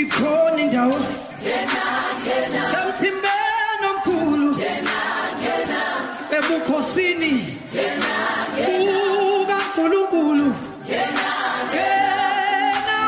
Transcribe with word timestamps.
ikhona 0.00 0.58
indawo 0.64 0.98
emthimbeni 2.78 3.84
omkhulu 3.92 4.48
ebukhosini 6.36 7.32
bukankulunkulu 8.66 10.48
Ngena, 10.88 11.28
ngena. 11.70 12.98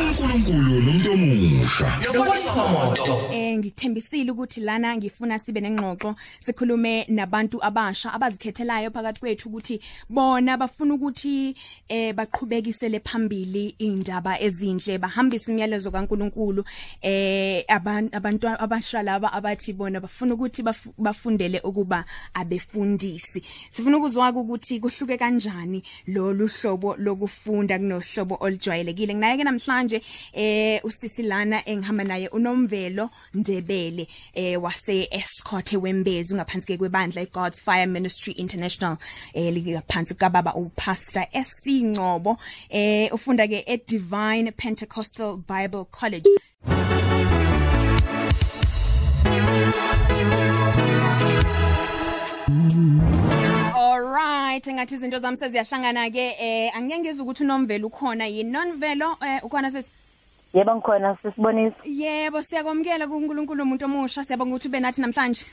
uNkulunkulu 0.00 0.72
nomuntu 0.84 1.08
omusha. 1.14 1.86
Yobonisa 2.04 2.62
moto 2.72 3.14
Eh 3.32 3.43
ngithembisile 3.58 4.30
ukuthi 4.30 4.60
lana 4.60 4.96
ngifuna 4.96 5.38
sibe 5.38 5.60
nengxoxo 5.60 6.14
sikhulume 6.40 7.06
nabantu 7.08 7.58
abasha 7.64 8.12
abazikhethelayo 8.12 8.90
phakathi 8.90 9.20
kwethu 9.20 9.48
ukuthi 9.48 9.80
bona 10.08 10.56
bafuna 10.56 10.94
ukuthi 10.94 11.56
eh 11.88 12.12
baqhubekisele 12.14 13.00
phambili 13.00 13.74
indaba 13.78 14.40
ezinhle 14.40 14.98
bahambise 14.98 15.52
imiyalezo 15.52 15.90
kaNkuluNkulu. 15.90 16.64
Eh 17.02 17.64
abantu 17.68 18.48
abasha 18.48 19.02
laba 19.02 19.32
abathi 19.32 19.72
bona 19.72 20.00
bafuna 20.00 20.34
ukuthi 20.34 20.62
baf- 20.62 20.92
bafundele 20.98 21.60
ukuba 21.60 22.04
abefundisi. 22.34 23.42
Sifuna 23.70 23.96
ukuzwa 23.96 24.30
ukuthi 24.30 24.80
kuhluke 24.80 25.18
kanjani 25.18 25.82
lolu 26.06 26.46
hlobo 26.46 26.96
lokufunda 26.96 27.78
kunohlobo 27.78 28.36
olujwayelekile. 28.40 29.14
Nginaye 29.14 29.36
ke 29.36 29.44
namhlanje 29.44 30.02
eh 30.32 30.80
usisi 30.84 31.22
lana 31.22 31.62
engihamba 31.68 32.04
naye 32.04 32.28
unomvelo 32.28 33.10
Ndebele 33.44 34.08
eh 34.34 34.62
wase 34.62 35.08
Escort 35.10 35.72
wembezi 35.72 36.34
ngaphansi 36.34 36.66
ke 36.66 36.78
kwebandla 36.78 37.22
iGod's 37.22 37.60
Fire 37.62 37.86
Ministry 37.86 38.32
International 38.32 38.96
eh 39.34 39.52
ligaphansi 39.52 40.14
kababa 40.14 40.54
upastor 40.54 41.26
SC 41.32 41.66
Ngcobo 41.66 42.38
eh 42.70 43.12
ufunda 43.12 43.46
ke 43.46 43.64
e 43.66 43.76
Divine 43.86 44.52
Pentecostal 44.52 45.36
Bible 45.36 45.84
College. 45.90 46.24
Alright 53.76 54.66
ngathi 54.66 54.94
izinto 54.94 55.18
zami 55.18 55.36
seziyahlangana 55.36 56.10
ke 56.10 56.36
eh 56.40 56.76
angeke 56.76 56.98
ngizwe 56.98 57.22
ukuthi 57.22 57.44
unomvelo 57.44 57.86
ukhona 57.86 58.26
yini? 58.26 58.50
Nonvelo 58.50 59.16
eh 59.20 59.44
ukhona 59.44 59.70
sesi 59.70 59.90
Yebo 60.54 60.74
ngikhona 60.76 61.16
sisibonisa. 61.22 61.76
Yebo 61.84 62.42
siyakwamukela 62.42 63.06
kuNkulunkulu 63.06 63.62
umuntu 63.62 63.84
omusha 63.84 64.24
siyabonga 64.24 64.54
ukuthi 64.54 64.68
ube 64.68 64.80
nathi 64.80 65.00
namhlanje 65.00 65.44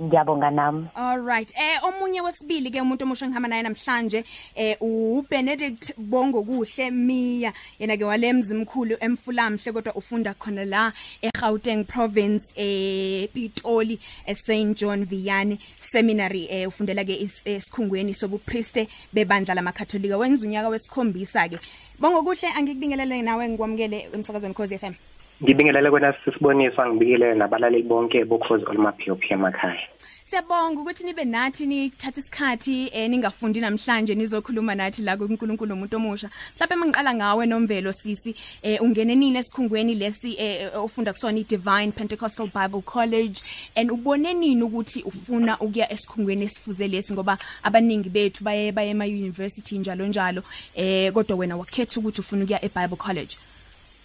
Ngiyabonga 0.00 0.50
nami. 0.50 0.86
Alright 0.94 1.52
eh 1.56 1.78
omunye 1.84 2.20
wesibili 2.20 2.70
ke 2.70 2.80
umuntu 2.80 3.04
omusha 3.04 3.28
ngihamba 3.28 3.48
naye 3.48 3.62
namhlanje 3.62 4.24
eh 4.54 4.76
uBenedict 4.80 5.92
Bongo 5.98 6.42
kuhle 6.42 6.90
Mia 6.90 7.52
yena 7.78 7.96
ke 7.96 8.04
walemzi 8.04 8.54
mkhulu 8.54 8.96
emfulamhle 9.00 9.72
kodwa 9.72 9.94
ufunda 9.94 10.34
khona 10.34 10.64
la 10.64 10.92
eGauteng 11.22 11.84
province 11.84 12.44
eh 12.56 13.28
Pitoli 13.34 14.00
eSt 14.26 14.74
John 14.80 15.04
Vianney 15.04 15.58
Seminary. 15.78 16.46
Eh 16.50 16.66
ufundela 16.68 17.04
ke 17.04 17.12
is- 17.20 17.42
esikhungweni 17.44 18.14
sobupriste 18.14 18.88
bebandla 19.12 19.54
lamakatholika. 19.54 20.16
Wenza 20.16 20.46
unyaka 20.46 20.68
wesikhombisa 20.68 21.48
ke. 21.48 21.58
Bongo 21.98 22.22
kuhle 22.22 22.48
angikubingelele 22.56 23.22
nawe 23.22 23.48
ngikwamukele 23.48 24.08
emsakazweni 24.14 24.54
Khosi 24.54 24.78
FM 24.78 24.94
ngibingelele 25.42 25.90
kwena 25.90 26.14
sisibonisa 26.24 26.88
ngibikele 26.88 27.34
nabalaleli 27.34 27.88
bonke 27.90 28.24
bokhozi 28.24 28.64
olumaphiophi 28.70 29.32
emakhaya 29.34 29.86
Siyabonga 30.30 30.80
ukuthi 30.80 31.04
nibe 31.04 31.24
nathi 31.24 31.66
nithatha 31.66 32.20
isikhathi 32.20 32.90
eh 32.92 33.10
ningafundi 33.10 33.60
namhlanje 33.60 34.14
nizokhuluma 34.14 34.74
nathi 34.74 35.02
la 35.02 35.16
kuNkulunkulu 35.16 35.74
umuntu 35.74 35.96
omusha. 35.96 36.30
Mhlawumbe 36.54 36.76
mangiqala 36.76 37.14
ngawe 37.14 37.46
nomvelo 37.46 37.92
sisi 37.92 38.36
eh 38.62 38.78
ungene 38.80 39.14
nini 39.16 39.38
esikhungweni 39.38 39.94
lesi 39.94 40.36
eh 40.38 40.70
ufunda 40.84 41.12
kusona 41.12 41.38
iDivine 41.38 41.90
Pentecostal 41.90 42.46
Bible 42.46 42.82
College 42.82 43.42
and 43.74 43.90
ubone 43.90 44.32
nini 44.32 44.62
ukuthi 44.62 45.02
ufuna 45.02 45.58
ukuya 45.58 45.92
esikhungweni 45.92 46.44
esifuze 46.44 46.88
lesi 46.88 47.12
ngoba 47.12 47.36
abaningi 47.64 48.08
bethu 48.08 48.44
baye 48.44 48.72
baye 48.72 48.90
ema 48.90 49.04
university 49.04 49.78
njalo 49.78 50.06
njalo 50.06 50.42
eh 50.76 51.12
kodwa 51.12 51.36
wena 51.36 51.56
wakhetha 51.56 52.00
ukuthi 52.00 52.20
ufuna 52.20 52.44
ukuya 52.44 52.64
eBible 52.64 52.96
College. 52.96 53.36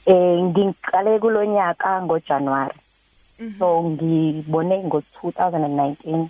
Eh 0.05 0.37
ngiqale 0.43 1.19
kulonyaka 1.19 2.01
ngoJanuary. 2.05 2.77
So 3.59 3.83
ngibone 3.83 4.75
ngo2019 4.87 6.27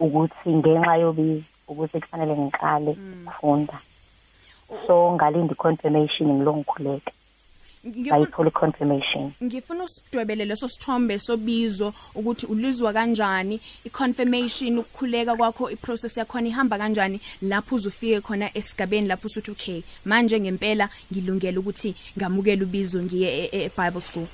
ukuthi 0.00 0.48
ngenxa 0.58 0.94
yobi 1.02 1.44
ukuthi 1.68 2.00
kufanele 2.00 2.34
ngiqale 2.36 2.92
ukufunda. 3.12 3.76
So 4.86 5.12
ngalinda 5.12 5.54
confirmation 5.54 6.28
ngilongikhuleka. 6.32 7.12
Ngifuna 7.86 8.18
Bayithola 8.18 8.50
confirmation. 8.50 9.32
ngifuna 9.42 9.84
usidwebele 9.84 10.44
leso 10.44 10.68
sithombe 10.68 11.18
sobizo 11.18 11.92
ukuthi 12.14 12.46
ulizwa 12.46 12.92
kanjani 12.92 13.60
iconfirmation 13.84 14.78
ukukhuleka 14.78 15.36
kwakho 15.36 15.70
iprocess 15.70 16.16
yakho 16.16 16.38
ihamba 16.40 16.78
kanjani 16.78 17.20
lapho 17.42 17.74
uzufike 17.76 18.20
khona 18.20 18.50
esigabeni 18.56 19.08
lapho 19.08 19.26
usuthi 19.26 19.50
okay 19.50 19.82
manje 20.04 20.40
ngempela 20.40 20.88
ngilungele 21.12 21.58
ukuthi 21.58 21.96
ngamukele 22.18 22.62
ubizo 22.62 23.02
ngiye 23.02 23.28
e- 23.44 23.50
e- 23.52 23.64
eBible 23.64 24.00
school 24.00 24.26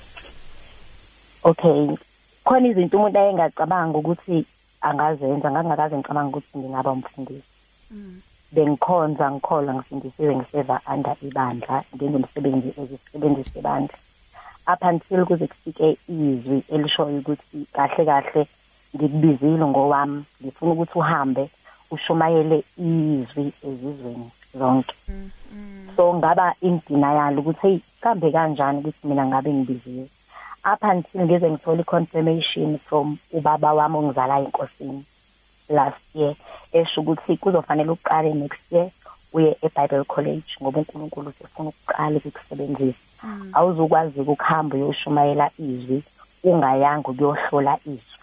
Okay. 1.43 1.95
Khona 2.43 2.67
izinto 2.67 2.97
umuntu 2.97 3.19
ayengacabanga 3.19 3.97
ukuthi 3.97 4.45
angazenza 4.81 5.51
ngangakaze 5.51 5.97
ngicabanga 5.97 6.29
ukuthi 6.37 6.57
ngingaba 6.57 6.91
umfundisi. 6.91 7.43
Bengikhonza 8.55 9.25
ngikholwa 9.31 9.71
ngifundisiwe 9.73 10.33
ngiseva 10.35 10.75
under 10.93 11.15
ibandla 11.27 11.75
ngengomsebenzi 11.93 12.69
ezisebenzi 12.81 13.43
sebandla. 13.51 13.97
Up 14.71 14.81
until 14.89 15.21
kuze 15.27 15.45
kufike 15.51 15.87
izwi 16.07 16.57
elishoyo 16.73 17.17
ukuthi 17.19 17.59
kahle 17.75 18.03
kahle 18.09 18.41
ngikubizile 18.95 19.65
ngowami 19.71 20.19
ngifuna 20.41 20.71
ukuthi 20.73 20.95
uhambe 21.01 21.43
ushumayele 21.93 22.57
izwi 22.89 23.45
ezizweni 23.67 24.27
zonke. 24.59 24.95
So 25.95 26.03
ngaba 26.17 26.47
in 26.67 26.75
denial 26.87 27.35
ukuthi 27.39 27.61
hey 27.67 27.77
kambe 28.01 28.27
kanjani 28.35 28.79
ukuthi 28.79 29.07
mina 29.07 29.23
ngabe 29.25 29.49
ngibiziwe. 29.53 30.05
up 30.65 30.83
until 30.83 31.21
ngize 31.21 31.49
ngithola 31.51 31.81
i-confirmation 31.81 32.79
from 32.87 33.17
ubaba 33.31 33.73
wami 33.73 33.97
ongizalayo 33.97 34.45
enkosini 34.45 35.03
last 35.69 36.01
year 36.15 36.35
esho 36.73 37.01
ukuthi 37.01 37.37
kuzofanele 37.37 37.91
uqale 37.91 38.33
next 38.33 38.61
year 38.71 38.89
uye 39.33 39.57
eBible 39.61 40.03
College 40.03 40.49
ngoba 40.61 40.79
uNkulunkulu 40.79 41.33
sefuna 41.41 41.69
ukuqala 41.69 42.17
ukukusebenzisa. 42.17 42.97
Awuzukwazi 43.53 44.19
ukuhamba 44.19 44.75
uyoshumayela 44.77 45.51
izwi 45.59 46.03
ungayanga 46.43 47.09
ukuyohlola 47.09 47.77
izwi. 47.85 48.19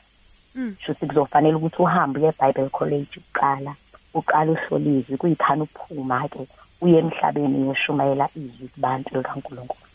Shuthi 0.78 1.06
kuzofanele 1.06 1.56
ukuthi 1.56 1.82
uhambe 1.82 2.20
uye 2.20 2.28
eBible 2.28 2.68
College 2.68 3.20
uqala 3.20 3.74
uqala 4.14 4.52
uhlole 4.52 4.98
izwi. 4.98 5.16
Kuyikhana 5.16 5.62
uphuma 5.64 6.28
ke 6.28 6.48
uye 6.80 6.98
emhlabeni 6.98 7.56
uyoshumayela 7.58 8.28
izwi 8.34 8.68
kubantu 8.68 9.08
likaNkulunkulu 9.18 9.86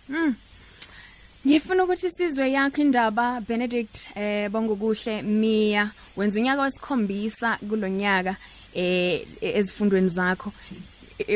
Ngifuna 1.48 1.84
ukuthi 1.84 2.10
sizwe 2.10 2.52
yakho 2.52 2.82
indaba 2.82 3.42
Benedict 3.48 4.08
eh 4.16 4.50
bongokuhle 4.50 5.22
Mia 5.24 5.92
wenza 6.18 6.40
unyaka 6.40 6.62
wesikhombisa 6.62 7.58
kulonyaka 7.70 8.36
eh 8.76 9.26
ezifundweni 9.42 10.08
zakho. 10.08 10.52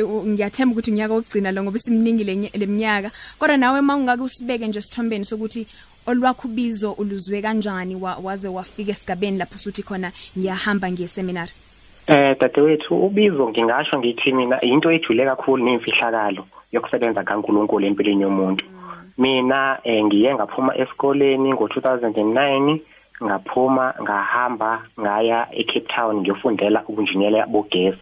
U- 0.03 0.23
ngiyathemba 0.27 0.71
ukuthi 0.73 0.91
unyaka 0.91 1.13
wokugcina 1.13 1.51
lo 1.51 1.63
ngoba 1.63 1.79
simningi 1.79 2.23
leminyaka 2.53 3.11
kodwa 3.39 3.57
nawe 3.57 3.81
mawungake 3.81 4.21
usibeke 4.23 4.67
nje 4.67 4.81
sithombeni 4.81 5.25
sokuthi 5.25 5.67
olwakho 6.07 6.47
bizo 6.47 6.91
uluzwe 6.91 7.41
kanjani 7.41 7.95
wa- 7.95 8.17
waze 8.17 8.47
wafika 8.47 8.91
esigabeni 8.91 9.37
lapho 9.37 9.55
usuthi 9.55 9.83
khona 9.83 10.11
ngiyahamba 10.37 10.91
ngiye 10.91 11.07
seminar 11.07 11.49
eh 12.07 12.37
dadewethu 12.39 13.05
ubizo 13.05 13.49
ngingasho 13.49 13.99
ngithi 13.99 14.31
mina 14.31 14.61
into 14.61 14.91
ejule 14.91 15.25
kakhulu 15.25 15.65
nemfihlakalo 15.65 16.45
yokusebenza 16.71 17.23
kaNkuluNkulu 17.23 17.85
empilweni 17.85 18.21
yomuntu. 18.21 18.65
Mina 19.17 19.79
eh, 19.83 20.03
ngiye 20.05 20.35
ngaphuma 20.35 20.77
esikoleni 20.77 21.53
ngo2009 21.53 22.79
ngaphuma 23.23 23.93
ngahamba 24.01 24.83
ngaya 24.99 25.47
eCape 25.51 25.87
Town 25.87 26.15
ngiyofundela 26.19 26.83
ubunjiniyela 26.87 27.45
bogesi. 27.47 27.99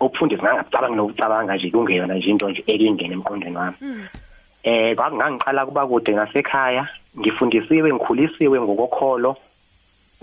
Ukufundisa 0.00 0.42
ngangacabanga 0.42 0.96
nokucabanga 0.96 1.56
nje 1.56 1.70
kungeyona 1.70 2.14
nje 2.14 2.30
into 2.30 2.50
nje 2.50 2.64
elingene 2.66 3.14
emqondweni 3.14 3.56
wami. 3.56 3.76
Eh 4.62 4.96
kwakungangiqala 4.96 5.66
kuba 5.66 5.86
kude 5.86 6.12
ngasekhaya 6.12 6.88
ngifundisiwe 7.18 7.92
ngikhulisiwe 7.92 8.60
ngokokholo. 8.60 9.36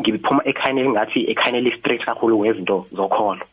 Ngiphuma 0.01 0.43
ekhayeni 0.45 0.81
elingathi 0.81 1.31
ekhayeni 1.31 1.57
elistrict 1.57 2.05
kakhulu 2.05 2.39
wezinto 2.39 2.85
zokholo. 2.91 3.45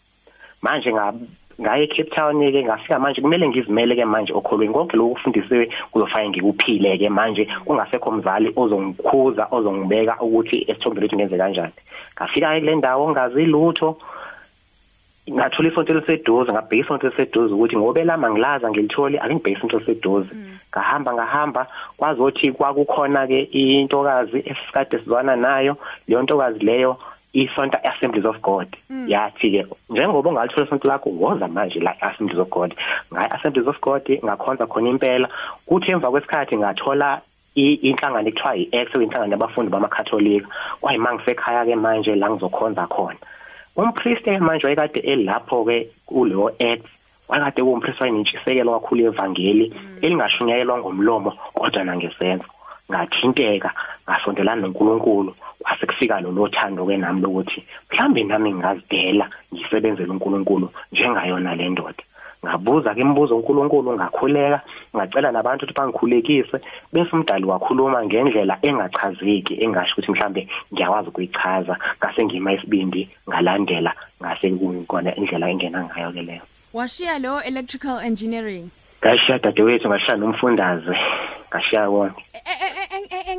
Manje 0.62 0.93
nga 0.93 1.12
ngaye 1.60 1.84
eCape 1.84 2.10
Town 2.14 2.52
ke 2.52 2.64
ngafika 2.64 2.98
manje 2.98 3.20
kumele 3.20 3.48
ngizimele 3.48 3.96
ke 3.96 4.04
manje 4.04 4.32
okholweni 4.32 4.72
konke 4.72 4.96
lokhu 4.96 5.14
kufundisiwe 5.14 5.70
kuzofanele 5.90 6.30
ngikuphile 6.30 6.98
ke 6.98 7.08
manje 7.08 7.48
kungasekho 7.64 8.10
mzali 8.10 8.52
ozongikhuza 8.56 9.48
ozongibeka 9.50 10.20
ukuthi 10.20 10.64
esithombeni 10.68 11.02
lethu 11.02 11.16
ngenze 11.16 11.38
kanjani. 11.38 11.72
Ngafika 12.16 12.60
kule 12.60 12.74
ndawo 12.74 13.10
ngazi 13.10 13.44
lutho 13.46 13.96
ngathola 15.30 15.68
isonto 15.68 15.92
eliseduze 15.92 16.52
ngabheka 16.52 16.84
isonto 16.84 17.06
eliseduze 17.06 17.54
ukuthi 17.54 17.76
ngobe 17.76 18.04
lama 18.04 18.30
ngilaza 18.30 18.70
ngilithole 18.70 19.18
akengibheka 19.18 19.58
isonto 19.58 19.76
eliseduze. 19.76 20.28
Ngahamba 20.70 21.12
ngahamba 21.14 21.66
kwazothi 21.96 22.52
kwakukhona 22.52 23.26
ke 23.26 23.40
intokazi 23.42 24.38
esikade 24.50 24.98
sizwana 24.98 25.36
nayo 25.36 25.76
leyo 26.08 26.22
ntokazi 26.22 26.58
leyo 26.58 26.98
isonto 27.34 27.78
Assemblies 27.84 28.25
of 28.25 28.40
God. 28.42 28.76
Yathi 29.06 29.50
ke 29.50 29.66
njengoba 29.90 30.31
ungalithola 30.31 30.66
isonto 30.66 30.88
lakho 30.88 31.10
woza 31.10 31.48
manje 31.48 31.81
la 31.81 31.94
Assemblies 32.00 32.38
of 32.38 32.50
God 32.50 32.75
ngayi 33.12 33.28
Assemblies 33.31 33.69
of 33.69 33.81
God 33.81 34.02
ngakhonza 34.25 34.66
khona 34.66 34.90
impela 34.90 35.28
kuthi 35.66 35.90
emva 35.90 36.10
kwesikhathi 36.10 36.56
ngathola 36.56 37.20
inhlangano 37.54 38.28
ekuthiwa 38.28 38.56
iX 38.56 38.88
inhlangano 38.94 39.32
yabafundi 39.32 39.70
bamakatholika 39.70 40.48
kwayimangisekhaya 40.81 41.66
ke 41.66 41.76
manje 41.76 42.14
la 42.14 42.31
ngizokhonza 42.31 42.86
khona. 42.86 43.19
Umpriest 43.76 44.26
manje 44.26 44.66
wayekade 44.66 45.00
elapho 45.00 45.64
ke 45.64 45.88
kuleyo 46.06 46.54
X 46.58 46.82
wakade 47.28 47.62
kuwumpriest 47.62 48.00
wayintshisekelo 48.00 48.72
kakhulu 48.80 49.04
evangeli 49.06 49.75
elingashunyayelwa 50.02 50.78
ngomlomo 50.78 51.30
kodwa 51.54 51.84
nangesenzo. 51.84 52.44
Ngathinteka 52.90 53.70
ngasondelana 54.08 54.62
noNkulunkulu 54.62 55.34
kwase 55.62 55.86
kufika 55.86 56.20
lo 56.20 56.31
lothando 56.32 56.86
ke 56.86 56.96
nami 56.96 57.20
lokuthi 57.22 57.64
mhlambe 57.90 58.25
nami 58.25 58.52
ngingazidela 58.52 59.31
ngisebenzele 59.52 60.10
uNkulunkulu 60.10 60.69
njengayona 60.92 61.54
le 61.54 61.69
ndoda. 61.69 62.04
Ngabuza 62.44 62.94
ke 62.94 63.00
imibuzo 63.00 63.36
uNkulunkulu 63.36 63.92
ngakhuleka 63.96 64.60
ngacela 64.96 65.32
nabantu 65.32 65.64
ukuthi 65.64 65.78
bangikhulekise 65.78 66.56
bese 66.92 67.12
umdali 67.16 67.44
wakhuluma 67.44 68.04
ngendlela 68.04 68.58
engachazeki 68.62 69.54
engasho 69.64 69.92
ukuthi 69.92 70.12
mhlambe 70.12 70.48
ngiyakwazi 70.72 71.08
ukuyichaza 71.08 71.78
ngase 71.98 72.25
ngima 72.25 72.52
isibindi 72.52 73.08
ngalandela 73.28 73.92
ngase 74.20 74.50
kungikona 74.50 75.16
indlela 75.16 75.50
engena 75.50 75.84
ngayo 75.84 76.12
ke 76.12 76.22
leyo. 76.22 76.44
Washiya 76.75 77.19
lo 77.19 77.40
electrical 77.40 77.98
engineering. 78.04 78.69
Ngashiya 79.04 79.38
dadewethu 79.38 79.88
ngashiya 79.88 80.16
nomfundaze. 80.16 80.94
Ngashiya 81.50 81.90
konke 81.92 82.22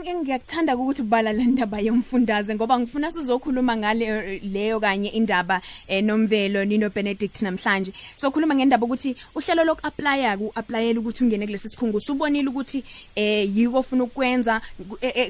engiyakuthanda 0.05 0.75
ukuthi 0.75 1.01
ubala 1.01 1.33
le 1.33 1.43
ndaba 1.43 1.79
yomfundaze 1.79 2.55
ngoba 2.55 2.79
ngifuna 2.79 3.11
sizokhuluma 3.11 3.77
ngale 3.77 4.39
leyo 4.39 4.79
kanye 4.79 5.09
indaba 5.09 5.61
eh, 5.87 6.03
nomvelo 6.03 6.65
Nino 6.65 6.89
Benedict 6.89 7.41
namhlanje. 7.41 7.93
Sokhuluma 8.15 8.55
ngendaba 8.55 8.85
ukuthi 8.85 9.15
uhlelo 9.35 9.63
loku 9.63 9.81
applya 9.87 10.37
ku 10.37 10.51
applyela 10.55 10.99
ukuthi 10.99 11.23
ungene 11.23 11.45
kulesi 11.45 11.69
sikhungu 11.69 11.99
subonile 11.99 12.49
ukuthi 12.49 12.83
eh 13.15 13.49
yiko 13.55 13.79
ofuna 13.79 14.03
ukwenza 14.03 14.61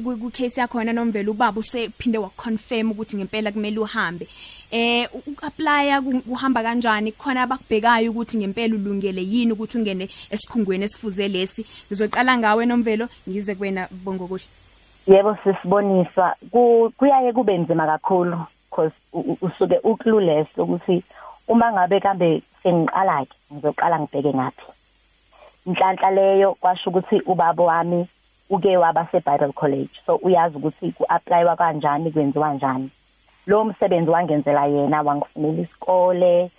ku 0.04 0.32
case 0.32 0.60
yakho 0.60 0.80
yona 0.80 0.94
nomvelo 0.94 1.32
ubaba 1.32 1.60
usephinde 1.60 2.18
wa 2.18 2.30
confirm 2.30 2.92
ukuthi 2.92 3.18
ngempela 3.18 3.52
kumele 3.52 3.80
uhambe. 3.80 4.28
Eh 4.72 5.08
uapply 5.14 6.22
kuhamba 6.28 6.64
kanjani? 6.64 7.12
Khona 7.12 7.44
abakubhekayo 7.44 8.12
ukuthi 8.12 8.38
ngempela 8.38 8.76
ulungele 8.76 9.22
yini 9.22 9.52
ukuthi 9.52 9.78
ungene 9.78 10.10
esikhungweni 10.30 10.84
esifuze 10.84 11.28
lesi? 11.28 11.66
Ngizoqala 11.88 12.38
ngawe 12.38 12.66
nomvelo 12.66 13.08
ngize 13.30 13.56
kwena 13.56 13.88
bongo 13.92 14.28
kuhle 14.28 14.48
yebo 15.08 15.38
sisibonisa. 15.44 16.36
Kuyaye 16.98 17.34
kube 17.34 17.58
nzima 17.58 17.88
kakhulu 17.88 18.46
because 18.70 18.92
usuke 19.42 19.80
ukluless 19.84 20.48
ukuthi 20.58 21.04
uma 21.48 21.72
ngabe 21.72 22.00
kambe 22.00 22.44
sengiqala 22.64 23.26
ke 23.26 23.36
ngizoqala 23.54 24.00
ngibheke 24.00 24.34
ngapi 24.34 24.64
inhlanhla 25.66 26.12
leyo 26.12 26.54
kwasho 26.54 26.90
ukuthi 26.90 27.22
ubaba 27.26 27.64
wami 27.64 28.08
uke 28.50 28.78
waba 28.78 29.08
se 29.12 29.20
Bible 29.20 29.54
College 29.54 29.90
so 30.06 30.16
uyazi 30.16 30.58
ukuthi 30.58 30.92
ku-applywa 30.92 31.56
kanjani 31.56 32.12
kwenziwa 32.12 32.50
kanjani 32.50 32.90
lo 33.48 33.64
msebenzi 33.66 34.10
wangenzela 34.10 34.66
yena 34.66 35.02
wangifunela 35.02 35.62
isikole 35.62 36.52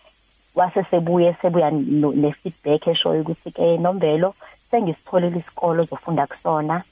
wase 0.55 0.85
sebuye 0.91 1.37
sebuya 1.43 1.71
ne-feedback 1.71 2.87
eshoyo 2.87 3.21
ukuthi 3.21 3.51
ke 3.51 3.79
nombelo 3.79 4.35
sengisitholile 4.71 5.39
isikole 5.39 5.83
ozofunda 5.83 6.27
kusona. 6.27 6.83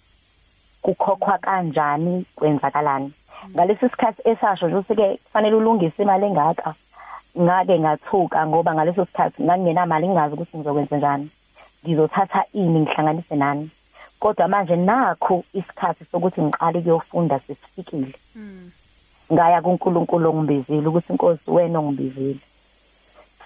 Kukhokhwa 0.83 1.39
kanjani? 1.39 2.27
Kwenzakalani? 2.37 3.13
Ngalesi 3.55 3.89
sikhathi 3.89 4.23
esasho 4.25 4.67
nje 4.69 4.77
ukuthi-ke 4.77 5.19
kufanele 5.25 5.57
ulungise 5.57 6.03
imali 6.03 6.27
engaka. 6.27 6.75
Ngake 7.41 7.79
ngathuka 7.79 8.47
ngoba 8.47 8.75
ngaleso 8.75 9.05
sikhathi 9.05 9.43
ngangingenamali 9.43 10.09
ngingazi 10.09 10.35
ukuthi 10.35 10.57
ngizokwenza 10.57 10.97
njani. 10.97 11.31
Ngizothatha 11.85 12.45
ini 12.53 12.81
ngihlanganise 12.81 13.37
nani? 13.37 13.71
Kodwa 14.21 14.49
manje 14.49 14.77
nakho 14.77 15.45
isikhathi 15.53 16.05
sokuthi 16.13 16.43
ngiqale 16.43 16.79
ukuyofunda 16.79 17.41
sesifikile. 17.47 18.15
Mm. 18.35 18.71
Ngaya 19.33 19.63
kuNkulunkulu 19.63 20.31
ongibizile 20.31 20.89
ukuthi 20.89 21.13
inkosi 21.13 21.51
wena 21.51 21.79
ongibizile. 21.79 22.41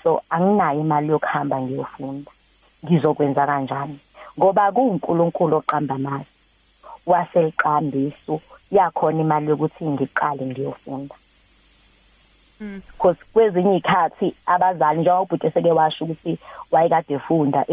So 0.02 0.22
anginayo 0.30 0.80
imali 0.80 1.08
yokuhamba 1.08 1.60
ngiyofunda. 1.60 2.30
Ngizokwenza 2.84 3.46
kanjani? 3.46 3.98
Ngoba 4.38 4.72
kuuNkulunkulu 4.72 5.56
oqamba 5.56 5.94
amasi. 5.94 6.30
Waseliqambiso. 7.06 8.40
Yakhona 8.70 9.20
imali 9.20 9.50
yokuthi 9.50 9.84
ngiqale 9.84 10.46
ngiyofunda. 10.46 11.14
Because 12.58 13.18
kwezinye 13.32 13.76
ikhathi 13.76 14.34
abazali 14.46 15.00
njengoba 15.00 15.22
ubhuti 15.22 15.50
seke 15.50 15.72
washo 15.72 16.04
ukuthi 16.04 16.38
wayekade 16.70 17.14
efunda 17.14 17.64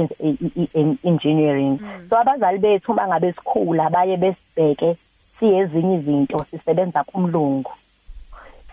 engineering. 1.03 1.79
So 2.09 2.17
abazali 2.17 2.57
bethu 2.59 2.93
bangabe 2.93 3.33
sikhula 3.33 3.89
baye 3.89 4.17
besibheke 4.17 4.97
siyezinye 5.39 5.95
izinto 5.95 6.45
sisebenza 6.51 7.03
kumlungu. 7.03 7.71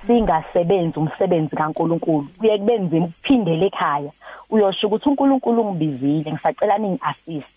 Singasebenzi 0.06 0.98
umsebenzi 0.98 1.56
kaNkuluNkulu. 1.56 2.28
Kuye 2.38 2.58
kube 2.58 2.78
nzima 2.78 3.06
ukuphindela 3.06 3.66
ekhaya. 3.66 4.10
Uyosho 4.50 4.86
ukuthi 4.86 5.08
uNkulunkulu 5.08 5.62
ungibizile 5.62 6.32
ngisacela 6.32 6.78
ningi-assist 6.78 7.52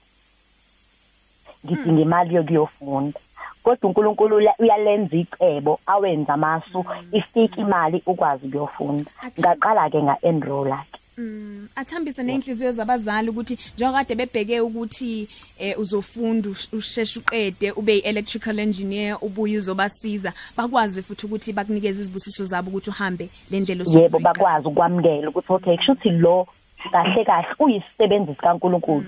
ngidinga 1.66 2.02
imali 2.02 2.36
yokuyofunda. 2.36 3.20
Kodwa 3.64 3.90
uNkulunkulu 3.90 4.36
uyalenza 4.60 5.18
icebo 5.18 5.80
awenza 5.86 6.34
amasu 6.34 6.86
ifika 7.12 7.58
imali 7.62 8.04
ukwazi 8.06 8.46
ukuyofunda. 8.48 9.12
Ngaqala 9.40 9.90
ke 9.90 10.00
nga-enroll 10.04 10.72
ke 10.92 11.00
Mm 11.18 11.56
athambise 11.76 12.24
nenhliziyo 12.24 12.72
zabazali 12.72 13.30
ukuthi 13.30 13.60
njengokade 13.76 14.16
bebheke 14.16 14.62
ukuthi 14.62 15.28
eh 15.60 15.80
uzofunda 15.80 16.50
usheshe 16.74 17.20
uqede 17.20 17.72
ube 17.72 17.98
electrical 17.98 18.60
engineer 18.60 19.18
ubuye 19.22 19.58
uzobasiza 19.58 20.34
bakwazi 20.58 21.02
futhi 21.04 21.26
ukuthi 21.26 21.54
bakunikeze 21.54 22.02
izibusiso 22.02 22.46
zabo 22.46 22.70
ukuthi 22.70 22.90
uhambe 22.90 23.30
le 23.52 23.60
ndlela 23.60 23.82
osuku 23.82 24.00
yebo 24.00 24.20
bakwazi 24.20 24.68
ukwamukela 24.68 25.30
ukuthi 25.30 25.54
okay 25.54 25.78
kushuthi 25.78 26.10
lo 26.10 26.48
kahle 26.92 27.26
kahle 27.26 27.48
uyisisebenzi 27.60 28.36
sikaNkuluNkulu. 28.36 29.06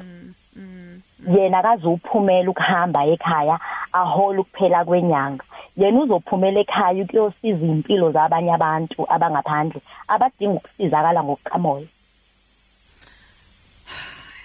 Yena 1.33 1.59
akazuphumela 1.59 2.49
ukuhamba 2.49 3.05
ekhaya 3.05 3.59
ahola 3.93 4.39
ukuphela 4.41 4.85
kwenyanga. 4.85 5.43
Yena 5.77 5.99
uzophumela 6.03 6.59
ekhaya 6.59 7.03
ukuyosiza 7.03 7.65
impilo 7.65 8.11
zabanye 8.11 8.53
abantu 8.53 8.99
abangaphandle 9.13 9.81
abadinga 10.07 10.57
ukusizakala 10.57 11.23
ngokuqhamoya 11.23 11.87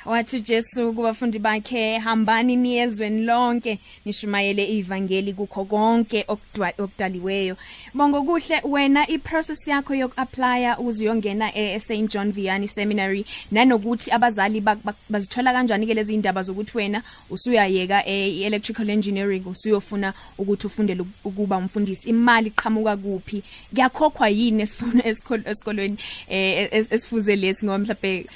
wathi 0.05 0.41
Jesu 0.41 0.93
kubafundi 0.93 1.39
bakhe 1.39 1.99
hambani 1.99 2.57
niyezweni 2.57 3.25
lonke. 3.25 3.79
Nishumayele 4.05 4.65
ivangeli 4.65 5.33
kukho 5.33 5.65
konke 5.65 6.25
okudaliweyo. 6.29 7.57
Bongo 7.95 8.23
kuhle 8.23 8.61
wena 8.65 9.09
iprocess 9.09 9.69
yakho 9.69 9.95
yokuapply 9.95 10.75
uziyongena 10.79 11.57
eSt 11.57 12.09
John 12.09 12.33
Vianney 12.33 12.69
Seminary. 12.69 13.25
Nanokuthi 13.51 14.11
abazali 14.11 14.61
bazithola 15.09 15.53
kanjani 15.53 15.87
ke 15.87 15.95
lezi 15.95 16.15
indaba 16.15 16.43
zokuthi 16.43 16.77
wena 16.79 17.03
usuyayeka 17.31 18.07
eelectrical 18.07 18.91
engineering 18.91 19.47
usuyofuna 19.47 20.15
ukuthi 20.39 20.67
ufundele 20.67 21.05
ukuba 21.25 21.57
umfundisi? 21.57 22.09
Imali 22.09 22.49
iqhamuka 22.49 22.97
kuphi? 22.97 23.43
Kuyakhokhwa 23.75 24.29
yini 24.29 24.63
esifuna 24.63 25.07
esikolweni 25.07 25.97
esifuze 26.29 27.37
lesi 27.37 27.67
ngoba 27.67 27.79
mhlawumbe 27.79 28.27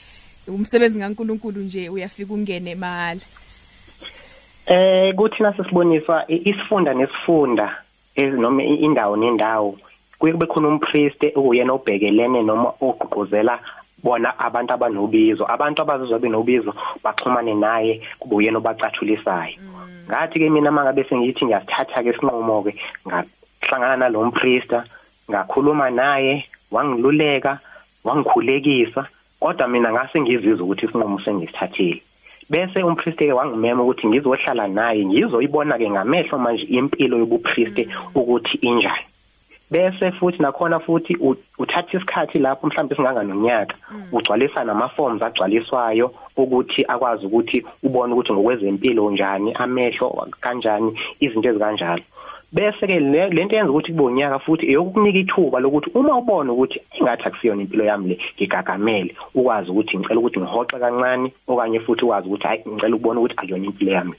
umsebenzi 0.48 1.00
kaNkuluNkulu 1.00 1.60
nje 1.60 1.88
uyafika 1.88 2.34
ungene 2.34 2.74
mahala 2.74 3.20
eh 4.66 5.14
kuthi 5.14 5.42
nasisiboniswa 5.42 6.24
isifunda 6.30 6.94
nesifunda 6.94 7.76
noma 8.16 8.62
indawo 8.62 9.16
nendawo 9.16 9.78
kuye 10.18 10.32
kube 10.32 10.46
khona 10.46 10.68
umpriest 10.68 11.22
okuyena 11.34 11.72
obhekelene 11.72 12.42
noma 12.42 12.72
ogqugquzela 12.80 13.58
bona 14.02 14.38
abantu 14.38 14.72
abanobizo. 14.72 15.44
Abantu 15.48 15.82
abazizwa 15.82 16.18
benobizo 16.18 16.74
baxhumane 17.04 17.54
naye 17.54 18.02
kube 18.18 18.34
uyena 18.36 18.58
obacathulisayo 18.58 19.56
ngathi 20.08 20.38
ke 20.38 20.50
mina 20.50 20.70
mangabe 20.70 21.04
sengithi 21.04 21.44
ngiyasithatha 21.44 22.02
ke 22.04 22.12
sinqumo 22.12 22.62
ke 22.62 22.72
ngahlangana 23.06 23.96
nalompriest 23.96 24.72
ngakhuluma 25.30 25.90
naye 25.90 26.46
wangiluleka 26.70 27.58
wangikhulekisa. 28.04 29.08
Kodwa 29.40 29.68
mina 29.68 29.92
ngase 29.92 30.20
ngizizwe 30.20 30.64
ukuthi 30.64 30.86
isinqumo 30.86 31.20
sengisithathile 31.20 32.02
bese 32.50 32.82
umpriest 32.82 33.18
ke 33.18 33.32
wangimema 33.32 33.82
ukuthi 33.82 34.06
ngizohlala 34.06 34.68
naye 34.68 35.04
ngizoyibona 35.06 35.78
ke 35.78 35.90
ngamehlo 35.90 36.38
manje 36.38 36.62
impilo 36.62 37.18
yobupriest 37.18 37.78
ukuthi 38.14 38.56
injani. 38.62 39.06
Bese 39.70 40.12
futhi 40.12 40.42
nakhona 40.42 40.78
futhi 40.80 41.16
u- 41.20 41.36
uthatha 41.58 41.96
isikhathi 41.98 42.38
lapho 42.38 42.66
mhlawumbe 42.66 42.94
singanga 42.96 43.22
nonyaka 43.22 43.74
ugcwalisa 44.12 44.64
nama 44.64 44.88
forms 44.88 45.22
agcwaliswayo 45.22 46.14
ukuthi 46.36 46.84
akwazi 46.88 47.26
ukuthi 47.26 47.66
ubone 47.82 48.12
ukuthi 48.12 48.32
ngokwezempilo 48.32 49.10
njani 49.10 49.52
amehlo 49.54 50.28
kanjani 50.40 50.98
izinto 51.20 51.48
ezikanjalo. 51.48 52.02
Bese 52.52 52.86
ke 52.86 53.00
le 53.00 53.28
lento 53.30 53.56
yenza 53.56 53.70
ukuthi 53.70 53.92
kube 53.92 54.04
unyaka 54.04 54.38
futhi 54.38 54.66
eyokukunika 54.66 55.18
ithuba 55.18 55.60
lokuthi 55.60 55.90
uma 55.94 56.16
ubona 56.18 56.52
ukuthi 56.52 56.80
engathi 57.00 57.24
akusiyona 57.24 57.62
impilo 57.62 57.84
yami 57.84 58.08
le 58.08 58.18
ngigagamele 58.36 59.14
ukwazi 59.34 59.70
ukuthi 59.70 59.98
ngicela 59.98 60.20
ukuthi 60.20 60.40
ngihoxe 60.40 60.78
kancane 60.78 61.32
okanye 61.48 61.80
futhi 61.80 62.04
ukwazi 62.04 62.28
ukuthi 62.28 62.46
hayi 62.46 62.62
ngicela 62.68 62.96
ukubona 62.96 63.20
ukuthi 63.20 63.34
akuyona 63.36 63.66
impilo 63.66 63.92
yami 63.92 64.12
le. 64.12 64.18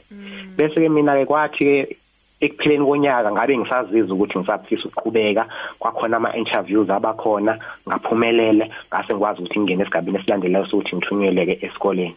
Bese 0.57 0.75
ke 0.75 0.89
mina 0.89 1.15
ke 1.15 1.25
kwathi 1.25 1.65
ke 1.65 1.97
ekupheleni 2.41 2.85
konyaka 2.85 3.31
ngabe 3.31 3.57
ngisaziza 3.57 4.13
ukuthi 4.13 4.39
ngisafisa 4.39 4.87
ukuqhubeka 4.87 5.47
kwakhona 5.79 6.17
ama 6.17 6.35
interviews 6.35 6.89
abakhona 6.89 7.57
ngaphumelele 7.87 8.71
ngase 8.89 9.13
ngikwazi 9.13 9.39
ukuthi 9.39 9.59
ngingene 9.59 9.83
esigabeni 9.83 10.17
esilandelayo 10.17 10.65
sokuthi 10.65 10.95
ngithunyeleke 10.95 11.65
esikoleni. 11.65 12.15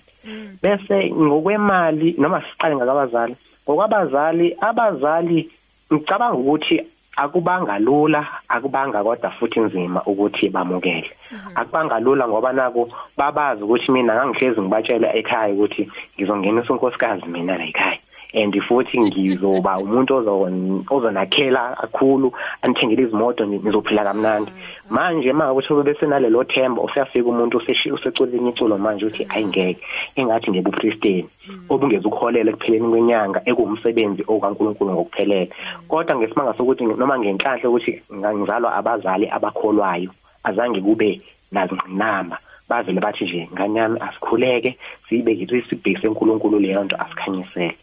Bese 0.62 1.11
ngokwemali 1.11 2.14
noma 2.19 2.43
siqale 2.43 2.76
ngakabazali 2.76 3.37
ngokwabazali 3.64 4.57
abazali 4.61 5.50
ngicabanga 5.93 6.39
ukuthi 6.39 6.77
akubanga 7.17 7.79
lula 7.79 8.21
akubanga 8.49 9.03
kodwa 9.05 9.31
futhi 9.31 9.61
nzima 9.61 10.03
ukuthi 10.07 10.49
bamukele. 10.49 11.11
Akubanga 11.55 12.01
lula 12.01 12.29
ngoba 12.29 12.53
nako 12.53 12.89
babazi 13.17 13.63
ukuthi 13.63 13.93
mina 13.93 14.15
ngangihlezi 14.15 14.61
ngibatshela 14.61 15.09
ekhaya 15.15 15.55
ukuthi 15.55 15.83
ngizongenisa 16.17 16.73
unkosikazi 16.73 17.27
mina 17.29 17.59
la 17.59 17.65
ekhaya. 17.65 18.00
And 18.35 18.55
futhi 18.63 19.01
ngizoba 19.01 19.79
umuntu 19.79 20.15
ozon- 20.15 20.85
ozonakhela 20.91 21.77
kakhulu 21.81 22.33
anithengele 22.63 23.03
izimoto 23.03 23.45
ni- 23.45 23.59
nizophila 23.59 24.05
kamnandi. 24.05 24.53
Manje 24.91 25.31
uma 25.33 25.53
ukuthi 25.53 25.73
ube 25.73 25.83
besenalelo 25.93 26.45
themba 26.45 26.83
usiyafika 26.83 27.29
umuntu 27.29 27.59
useshi- 27.59 27.93
usecula 27.93 28.37
enye 28.37 28.51
iculo 28.51 28.79
manje 28.79 29.07
uthi 29.07 29.27
ayi 29.29 29.47
ngeke. 29.47 29.83
Engathi 30.17 30.51
ngebupristeni 30.51 31.27
obungeza 31.69 32.09
ukholele 32.09 32.51
ekupheleni 32.51 32.89
kwenyanga 32.89 33.43
ekuwumsebenzi 33.47 34.23
okaNkuluNkulu 34.29 34.93
ngokuphelele 34.93 35.51
kodwa 35.89 36.17
ngesimanga 36.17 36.55
sokuthi 36.55 36.85
noma 36.85 37.19
ngenhlanhla 37.19 37.69
ukuthi 37.69 38.03
nga- 38.15 38.35
ngizalwa 38.35 38.75
abazali 38.75 39.27
abakholwayo 39.31 40.11
azange 40.45 40.81
kube 40.81 41.21
nazingqinamba. 41.53 42.39
Bavele 42.69 43.01
bathi 43.01 43.25
nje 43.25 43.49
ngane 43.53 43.79
yami 43.79 43.99
asikhuleke 44.01 44.79
siyibeke 45.09 45.47
sibhekise 45.69 46.07
enkulunkulu 46.07 46.59
leyo 46.61 46.85
nto 46.85 46.97
asikhanyisele. 46.97 47.77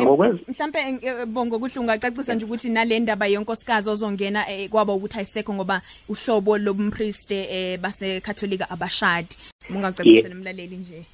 Ngokwezi- 0.00 0.44
mhlambe 0.48 0.78
eh, 1.02 1.26
bongo 1.26 1.58
kuhle 1.58 1.80
ungacacisa 1.80 2.34
nje 2.34 2.44
ukuthi 2.44 2.68
nalendaba 2.68 3.26
yonkosikazi 3.26 3.90
ozongena 3.90 4.48
eh, 4.50 4.68
kwaba 4.68 4.92
ukuthi 4.92 5.18
ayisekho 5.18 5.54
ngoba 5.54 5.80
uhlobo 6.08 6.58
lobumpriest 6.58 7.32
eh 7.32 7.78
basekatholika 7.80 8.70
abashadi. 8.70 9.36
Ungacacisa 9.70 10.28
Ye- 10.28 10.34
nomlaleli 10.34 10.76
nje. 10.76 11.04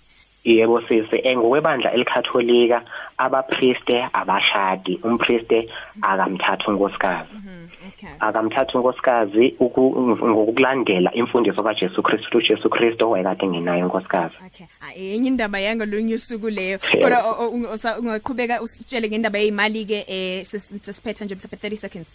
Yebo 0.45 0.81
sise 0.83 1.17
eh, 1.25 1.37
ngokwebandla 1.39 1.93
elikatholika 1.93 2.83
abapriste 3.19 4.09
abashadi 4.13 4.99
umpriste 5.05 5.69
akamthatha 6.03 6.67
unkosikazi. 6.69 7.31
Okay 7.37 7.66
akamthatha 8.21 8.79
unkosikazi 8.79 9.55
uku- 9.61 10.17
ngokulandela 10.29 11.15
imfundiso 11.15 11.63
kaJesu 11.63 12.03
Kristu 12.03 12.39
uJesu 12.39 12.69
Kristu 12.71 13.11
wayekade 13.11 13.47
ngenayo 13.47 13.85
unkosikazi 13.85 14.35
Okay. 14.47 14.67
Hayi 14.79 15.15
enye 15.15 15.29
indaba 15.29 15.59
yangalunye 15.61 16.15
usuku 16.15 16.49
leyo. 16.51 16.79
Yeah. 16.95 17.01
Kodwa 17.03 17.19
o- 17.31 17.45
o- 17.45 17.51
unga- 17.51 17.73
usa- 17.75 17.99
ungaqhubeka 17.99 18.63
usitshele 18.63 19.09
ngendaba 19.09 19.39
yezimali 19.39 19.85
ke 19.85 20.05
eh 20.09 20.43
sis- 20.45 20.79
sisiphetha 20.81 21.25
nje 21.25 21.35
mhlawumbe 21.35 21.57
30 21.57 21.77
seconds. 21.77 22.13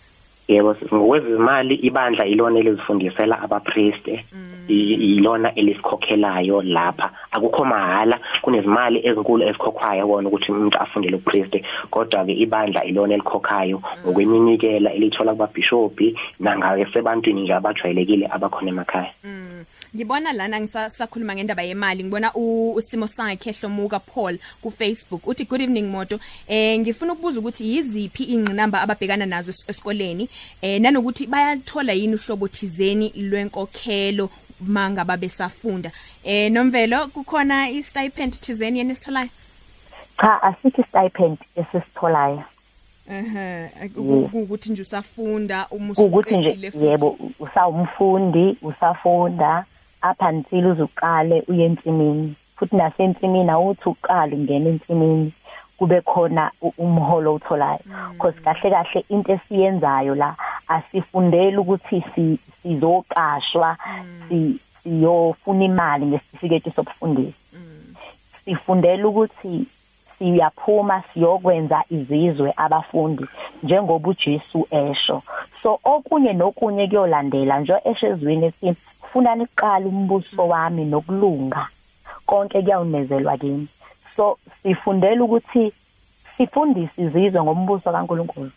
yebo 0.48 0.74
sisi 0.74 0.96
ngokwezimali 0.96 1.76
ibandla 1.76 2.26
ilona 2.26 2.60
elizifundisela 2.60 3.40
abapriste 3.42 4.14
i- 4.14 4.26
ilona 4.68 5.56
elisikhokhelayo 5.56 6.62
lapha. 6.62 7.12
Akukho 7.32 7.66
mahala 7.66 8.20
kunezimali 8.42 9.08
ezinkulu 9.08 9.44
ezikhokhwayo 9.44 10.10
wona 10.10 10.28
ukuthi 10.30 10.52
umuntu 10.52 10.78
afundele 10.78 11.16
upriste 11.16 11.64
kodwa 11.90 12.26
ke 12.26 12.34
ibandla 12.34 12.84
ilona 12.86 13.14
elikhokhayo 13.14 13.82
ngokweminikela 14.06 14.94
elithola 14.94 15.32
kubabhishophi 15.32 16.16
nangawe 16.40 16.88
sebantwini 16.94 17.42
nje 17.42 17.54
abajwayelekile 17.54 18.28
abakhona 18.32 18.70
emakhaya. 18.70 19.12
Mm. 19.24 19.64
Ngibona 19.96 20.34
lana 20.34 20.62
ngisakhuluma 20.62 21.36
ngendaba 21.36 21.64
yemali 21.64 22.04
ngibona 22.04 22.32
u- 22.36 22.74
usimo 22.76 23.08
sakhe 23.08 23.52
Hlomuka 23.52 24.00
Paul 24.00 24.38
ku 24.62 24.72
Facebook 24.72 25.28
uthi 25.28 25.46
good 25.46 25.62
evening 25.62 25.92
moto. 25.92 26.20
Eh 26.48 26.80
ngifuna 26.80 27.14
ukubuza 27.14 27.40
ukuthi 27.40 27.76
yiziphi 27.76 28.24
ingqinamba 28.24 28.82
ababhekana 28.82 29.26
nazo 29.26 29.52
es- 29.52 29.66
esikoleni? 29.70 30.30
Eh 30.62 30.82
nanokuthi 30.82 31.28
bayathola 31.28 31.94
yini 31.94 32.16
uhlobo 32.16 32.48
thizeni 32.48 33.12
lwenkokhelo 33.16 34.30
manga 34.62 35.06
babesafunda. 35.06 35.92
Eh 36.24 36.52
nomvelo 36.52 37.08
kukhona 37.08 37.70
i 37.70 37.84
stipend 37.84 38.34
thizeni 38.34 38.80
yenisitholayo 38.80 39.30
cha 40.22 40.44
asikho 40.44 40.84
stipend 40.84 41.38
esisitholayo. 41.56 42.44
Ehe 43.10 43.62
Yes. 43.84 44.34
ukuthi 44.34 44.72
nje 44.72 44.82
usafunda 44.82 45.68
uma 45.72 45.94
ukuthi 45.98 46.38
nje 46.38 46.48
usuqedile 46.48 46.72
futhi. 46.72 46.86
yebo 46.86 47.18
usawumfundi 47.40 48.58
usafunda 48.62 49.66
up 50.12 50.22
until 50.22 50.68
uzuqale 50.68 51.44
uye 51.48 51.66
ensimini. 51.66 52.36
Futhi 52.56 52.76
nasensimini 52.76 53.50
awuthi 53.50 53.90
uqale 53.90 54.36
ungena 54.36 54.70
ensimini. 54.70 55.34
Kube 55.82 56.02
khona 56.02 56.52
umholo 56.78 57.34
utholayo 57.34 57.82
because 58.14 58.38
kahle 58.44 58.70
kahle 58.70 59.06
into 59.10 59.32
esiyenzayo 59.34 60.16
la 60.16 60.36
asifundeli 60.68 61.58
ukuthi 61.58 62.04
si 62.16 62.40
sizoqashwa 62.64 63.78
si 64.30 64.60
siyofuna 64.84 65.64
imali 65.66 66.06
ngesitifiketi 66.06 66.72
sobufundisi 66.72 67.34
sifundela 68.46 69.08
ukuthi 69.08 69.66
siyaphuma 70.18 71.04
siyokwenza 71.14 71.84
izizwe 71.90 72.54
abafundi 72.58 73.26
njengoba 73.64 74.10
uJesu 74.10 74.68
esho. 74.72 75.22
So 75.64 75.80
okunye 75.84 76.34
nokunye 76.34 76.88
kuyolandela 76.88 77.60
nje 77.60 77.74
esho 77.86 78.08
ezwini 78.08 78.46
ethi 78.46 78.76
funani 79.14 79.46
kuqala 79.46 79.86
umbuso 79.86 80.48
wami 80.48 80.86
nokulunga 80.86 81.68
konke 82.26 82.62
kuyawunezelwa 82.62 83.38
kimi 83.38 83.68
so 84.16 84.38
sifundela 84.64 85.24
ukuthi 85.24 85.74
sifundise 86.38 86.92
izizwe 86.98 87.44
ngombuso 87.44 87.92
kaNkuluNkulu 87.92 88.52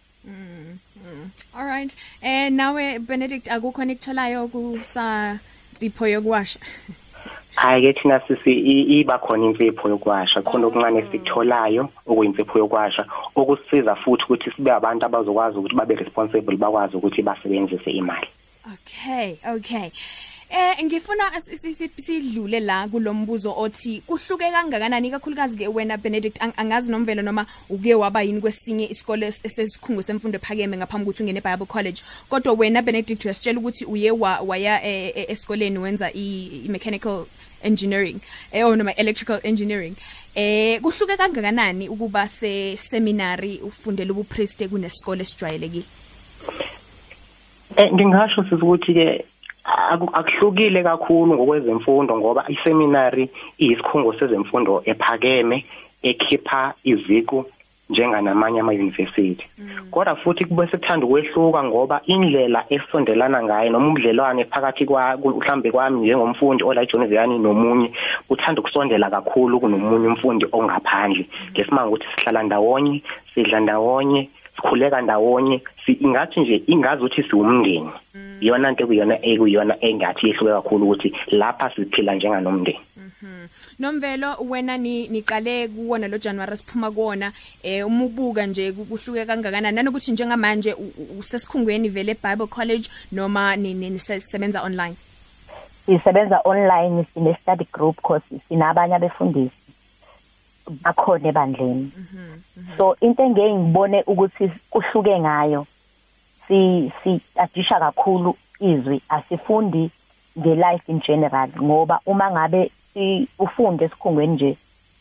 All 1.56 1.66
right. 1.66 1.96
Eh 2.22 2.50
nawe 2.52 2.98
Benedict 2.98 3.48
akukho 3.50 3.84
nikutholayo 3.84 4.48
kusa 4.48 5.38
Sipho 5.74 6.06
yokwasha. 6.06 6.58
hayi 7.54 7.82
ke 7.82 7.92
thina 8.02 8.20
sisi 8.28 8.50
iba 9.00 9.18
khona 9.18 9.44
imfipho 9.46 9.88
yokwasha 9.88 10.42
khona 10.42 10.66
okuncane 10.66 10.98
esikutholayo 10.98 11.88
okuyimfipho 12.06 12.58
yokwasha 12.58 13.04
okusisiza 13.36 13.94
futhi 13.96 14.24
ukuthi 14.24 14.50
sibe 14.56 14.72
abantu 14.72 15.06
abazokwazi 15.06 15.58
ukuthi 15.58 15.74
babe 15.76 15.94
responsible 15.94 16.56
bakwazi 16.56 16.96
ukuthi 16.96 17.22
basebenzise 17.22 17.90
imali 17.90 18.26
Okay, 18.74 19.38
okay. 19.56 19.92
Eh 20.50 20.84
ngifuna 20.84 21.40
si- 21.40 21.58
si- 21.58 21.74
si- 21.74 21.90
sidlule 21.96 22.60
la 22.60 22.88
kulombuzo 22.88 23.54
othi 23.56 24.02
kuhluke 24.06 24.50
kangakanani 24.50 25.10
kakhulukazi 25.10 25.56
ke 25.56 25.68
wena 25.68 25.96
Benedict 25.96 26.38
ang- 26.40 26.52
angazi 26.56 26.90
nomvelo 26.90 27.22
noma 27.22 27.46
uke 27.70 27.94
waba 27.94 28.22
yini 28.22 28.40
kwesinye 28.40 28.86
isikole 28.90 29.26
es- 29.28 29.40
esesikhungo 29.44 30.02
semfundo 30.02 30.36
ephakeme 30.38 30.76
ngaphambi 30.76 31.04
ukuthi 31.10 31.22
ungene 31.22 31.38
eBible 31.38 31.66
College. 31.66 32.02
Kodwa 32.28 32.52
wena 32.54 32.82
Benedict 32.82 33.24
uyasitshela 33.24 33.58
ukuthi 33.58 33.84
uye 33.84 34.10
wa- 34.10 34.40
waya 34.40 34.82
eh, 34.84 35.12
eh, 35.16 35.26
esikoleni 35.30 35.78
wenza 35.78 36.10
i 36.14 36.64
i- 36.64 36.68
mechanical 36.68 37.26
engineering 37.62 38.20
eh 38.52 38.66
or 38.66 38.76
noma 38.76 38.92
electrical 38.94 39.40
engineering. 39.42 39.96
Eh 40.34 40.80
kuhluke 40.80 41.16
kangakanani 41.16 41.88
ukuba 41.88 42.28
se 42.28 42.76
seminary 42.76 43.60
ufundela 43.62 44.12
ubupriest 44.12 44.68
kunesikole 44.68 45.22
esijwayelekile? 45.22 45.84
Eh 47.76 47.92
ngingasho 47.92 48.42
sithi 48.44 48.54
ukuthi 48.62 48.94
ke 48.94 49.06
aku- 49.10 49.24
akuhlukile 50.12 50.82
kakhulu 50.82 51.34
ngokwezemfundo 51.34 52.16
ngoba 52.16 52.44
iseminary 52.48 53.28
iyisikhungo 53.58 54.12
sezemfundo 54.12 54.82
ephakeme 54.84 55.64
ekhipha 56.02 56.74
iziqu 56.84 57.44
njenganamanye 57.90 58.60
ama 58.60 58.72
university 58.72 59.44
kodwa 59.90 60.16
futhi 60.16 60.44
kube 60.44 60.66
sekuthanda 60.66 61.06
ukwehluka 61.06 61.64
ngoba 61.64 62.00
indlela 62.06 62.64
esondelana 62.68 63.42
ngayo 63.42 63.70
noma 63.70 63.86
ubudlelwane 63.88 64.44
phakathi 64.44 64.84
kwa 64.86 65.16
ku- 65.16 65.30
mhlambe 65.30 65.70
kwami 65.70 66.00
njengomfundi 66.00 66.64
ola 66.64 66.82
eJohn 66.82 67.08
Ziyani 67.08 67.38
nomunye 67.38 67.92
uthanda 68.30 68.60
ukusondela 68.60 69.10
kakhulu 69.10 69.60
kunomunye 69.60 70.06
umfundi 70.08 70.46
ongaphandle. 70.52 71.26
Ngesimanga 71.52 71.88
ukuthi 71.88 72.06
sihlala 72.16 72.42
ndawonye 72.42 73.02
sidla 73.34 73.60
ndawonye 73.60 74.28
sikhuleka 74.56 75.00
ndawonye 75.00 75.60
si- 75.86 75.92
ingathi 76.00 76.40
nje 76.40 76.62
ingazi 76.66 77.02
ukuthi 77.04 77.22
siwumndeni. 77.22 77.90
Iyona 78.40 78.70
nto 78.70 78.84
ekuyona 78.84 79.18
ekuyona 79.26 79.74
engathi 79.80 80.26
yehluke 80.26 80.52
kakhulu 80.52 80.84
ukuthi 80.90 81.12
lapha 81.30 81.70
siphila 81.76 82.14
njenganomndeni. 82.14 82.80
Nomvelo 83.78 84.36
wena 84.48 84.76
ni 84.78 85.08
niqale 85.08 85.68
kuwona 85.68 86.08
lo 86.08 86.18
January 86.18 86.56
siphuma 86.56 86.90
kuwona 86.90 87.32
eh 87.62 87.86
umubuka 87.86 88.46
nje 88.46 88.72
kuhluke 88.72 89.26
kangakanani. 89.26 89.76
Nanokuthi 89.76 90.12
njengamanje 90.12 90.72
u- 90.72 90.92
u- 90.98 91.18
usesikhungweni 91.18 91.88
vele 91.88 92.14
Bible 92.22 92.46
College 92.46 92.88
noma 93.12 93.56
ni 93.56 93.74
ni- 93.74 93.90
nisebenza 93.90 94.62
online? 94.62 94.96
Sisebenza 95.86 96.40
online 96.44 97.06
sine 97.14 97.36
study 97.42 97.66
group 97.72 98.00
course 98.02 98.24
sinabanye 98.48 98.94
abefundisi. 98.94 99.52
Bakhona 100.82 101.28
ebandleni. 101.28 101.92
So 102.76 102.96
into 103.00 103.22
engeke 103.22 103.54
ngibone 103.54 104.02
ukuthi 104.06 104.50
kuhluke 104.70 105.18
ngayo 105.20 105.66
si 106.48 106.92
si 107.02 107.20
adisha 107.36 107.80
kakhulu 107.80 108.36
izwi 108.60 109.02
asifundi 109.08 109.90
nge-life 110.38 110.92
in 110.92 111.00
general 111.00 111.48
ngoba 111.62 112.00
uma 112.06 112.30
ngabe 112.30 112.70
ufunde 113.38 113.84
esikhungweni 113.84 114.34
nje 114.34 114.56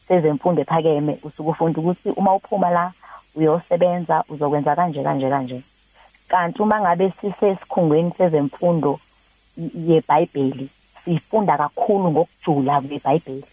sezemfundo 0.07 0.62
ephakeme 0.62 1.19
usuke 1.23 1.50
ufunda 1.50 1.81
ukuthi 1.81 2.09
uma 2.09 2.35
uphuma 2.35 2.69
la 2.69 2.91
uyosebenza 3.35 4.23
uzokwenza 4.29 4.75
kanje 4.75 5.03
kanje 5.03 5.29
kanje. 5.29 5.62
Kanti 6.27 6.62
uma 6.62 6.81
ngabe 6.81 7.13
sisesikhungweni 7.21 8.12
sezemfundo 8.17 9.00
yeBhayibheli 9.88 10.69
sifunda 11.05 11.57
kakhulu 11.57 12.12
ngokujula 12.12 12.81
kweBhayibheli 12.81 13.52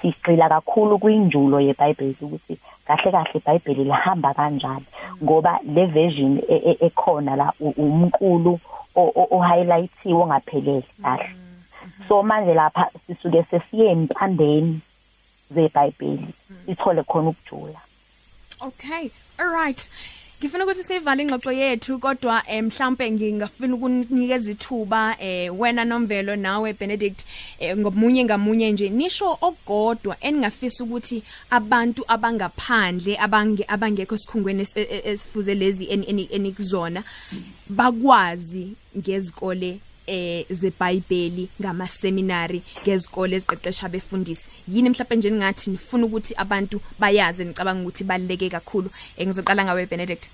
sigxila 0.00 0.48
kakhulu 0.48 0.98
kwinjulo 0.98 1.60
yeBhayibheli 1.60 2.16
ukuthi 2.20 2.58
kahle 2.86 3.10
kahle 3.10 3.30
iBhayibheli 3.34 3.84
lihamba 3.84 4.34
kanjani. 4.34 4.84
Ngoba 5.22 5.58
le 5.64 5.86
version 5.86 6.38
e- 6.48 6.62
e- 6.70 6.86
ekhona 6.86 7.36
la 7.36 7.52
u- 7.60 7.74
umqulu 7.76 8.60
o- 8.94 9.12
o- 9.14 9.28
ohighlightiwe 9.36 10.22
ongaphelele 10.22 10.84
kahle. 11.02 11.30
So 12.08 12.22
manje 12.22 12.54
lapha 12.54 12.90
sisuke 13.06 13.44
sesiye 13.50 13.90
empandeni 13.90 14.80
zeBhayibheli 15.54 16.34
sithole 16.66 17.02
khona 17.02 17.28
ukujula. 17.30 17.80
Okay 18.60 19.10
alright 19.38 19.90
Ngifuna 20.42 20.64
ukuthi 20.64 20.84
sivale 20.84 21.22
ingxoxo 21.22 21.52
yethu 21.52 21.98
kodwa 21.98 22.42
eh, 22.50 22.64
mhlambe 22.64 23.10
ngingafuna 23.10 23.74
ukunikeza 23.74 24.50
ithuba 24.50 25.16
eh 25.20 25.60
wena 25.60 25.84
Nomvelo 25.84 26.36
nawe 26.36 26.72
Benedict 26.72 27.24
eh, 27.58 27.76
ngomunye 27.78 28.24
ngamunye 28.24 28.72
nje. 28.72 28.90
Nisho 28.90 29.38
ogodwa 29.40 30.16
eningafisa 30.20 30.84
ukuthi 30.84 31.22
abantu 31.50 32.04
abangaphandle 32.08 33.16
abange 33.20 33.64
abangekho 33.68 34.16
sikhungweni 34.18 34.66
e- 34.74 34.80
e- 34.90 35.02
esifuze 35.12 35.54
lezi 35.54 35.84
eni- 35.84 36.06
eni- 36.06 36.28
enikuzona 36.32 37.04
bakwazi 37.68 38.72
ngezikole 38.98 39.80
eh 40.06 40.44
zeBhayibheli 40.50 41.48
ngama 41.60 41.86
seminary 41.88 42.62
ngezikole 42.82 43.36
eziqeqesha 43.36 43.86
abefundisi 43.86 44.50
yini 44.68 44.88
mhlawumbe 44.88 45.16
nje 45.16 45.30
ningathi 45.30 45.70
nifuna 45.70 46.06
ukuthi 46.06 46.34
abantu 46.36 46.80
bayazi 46.98 47.44
nicabanga 47.44 47.82
ukuthi 47.82 48.04
baleke 48.04 48.50
kakhulu. 48.50 48.90
Eh, 49.16 49.26
ngizoqala 49.26 49.64
ngawe 49.64 49.86
Benedict. 49.86 50.30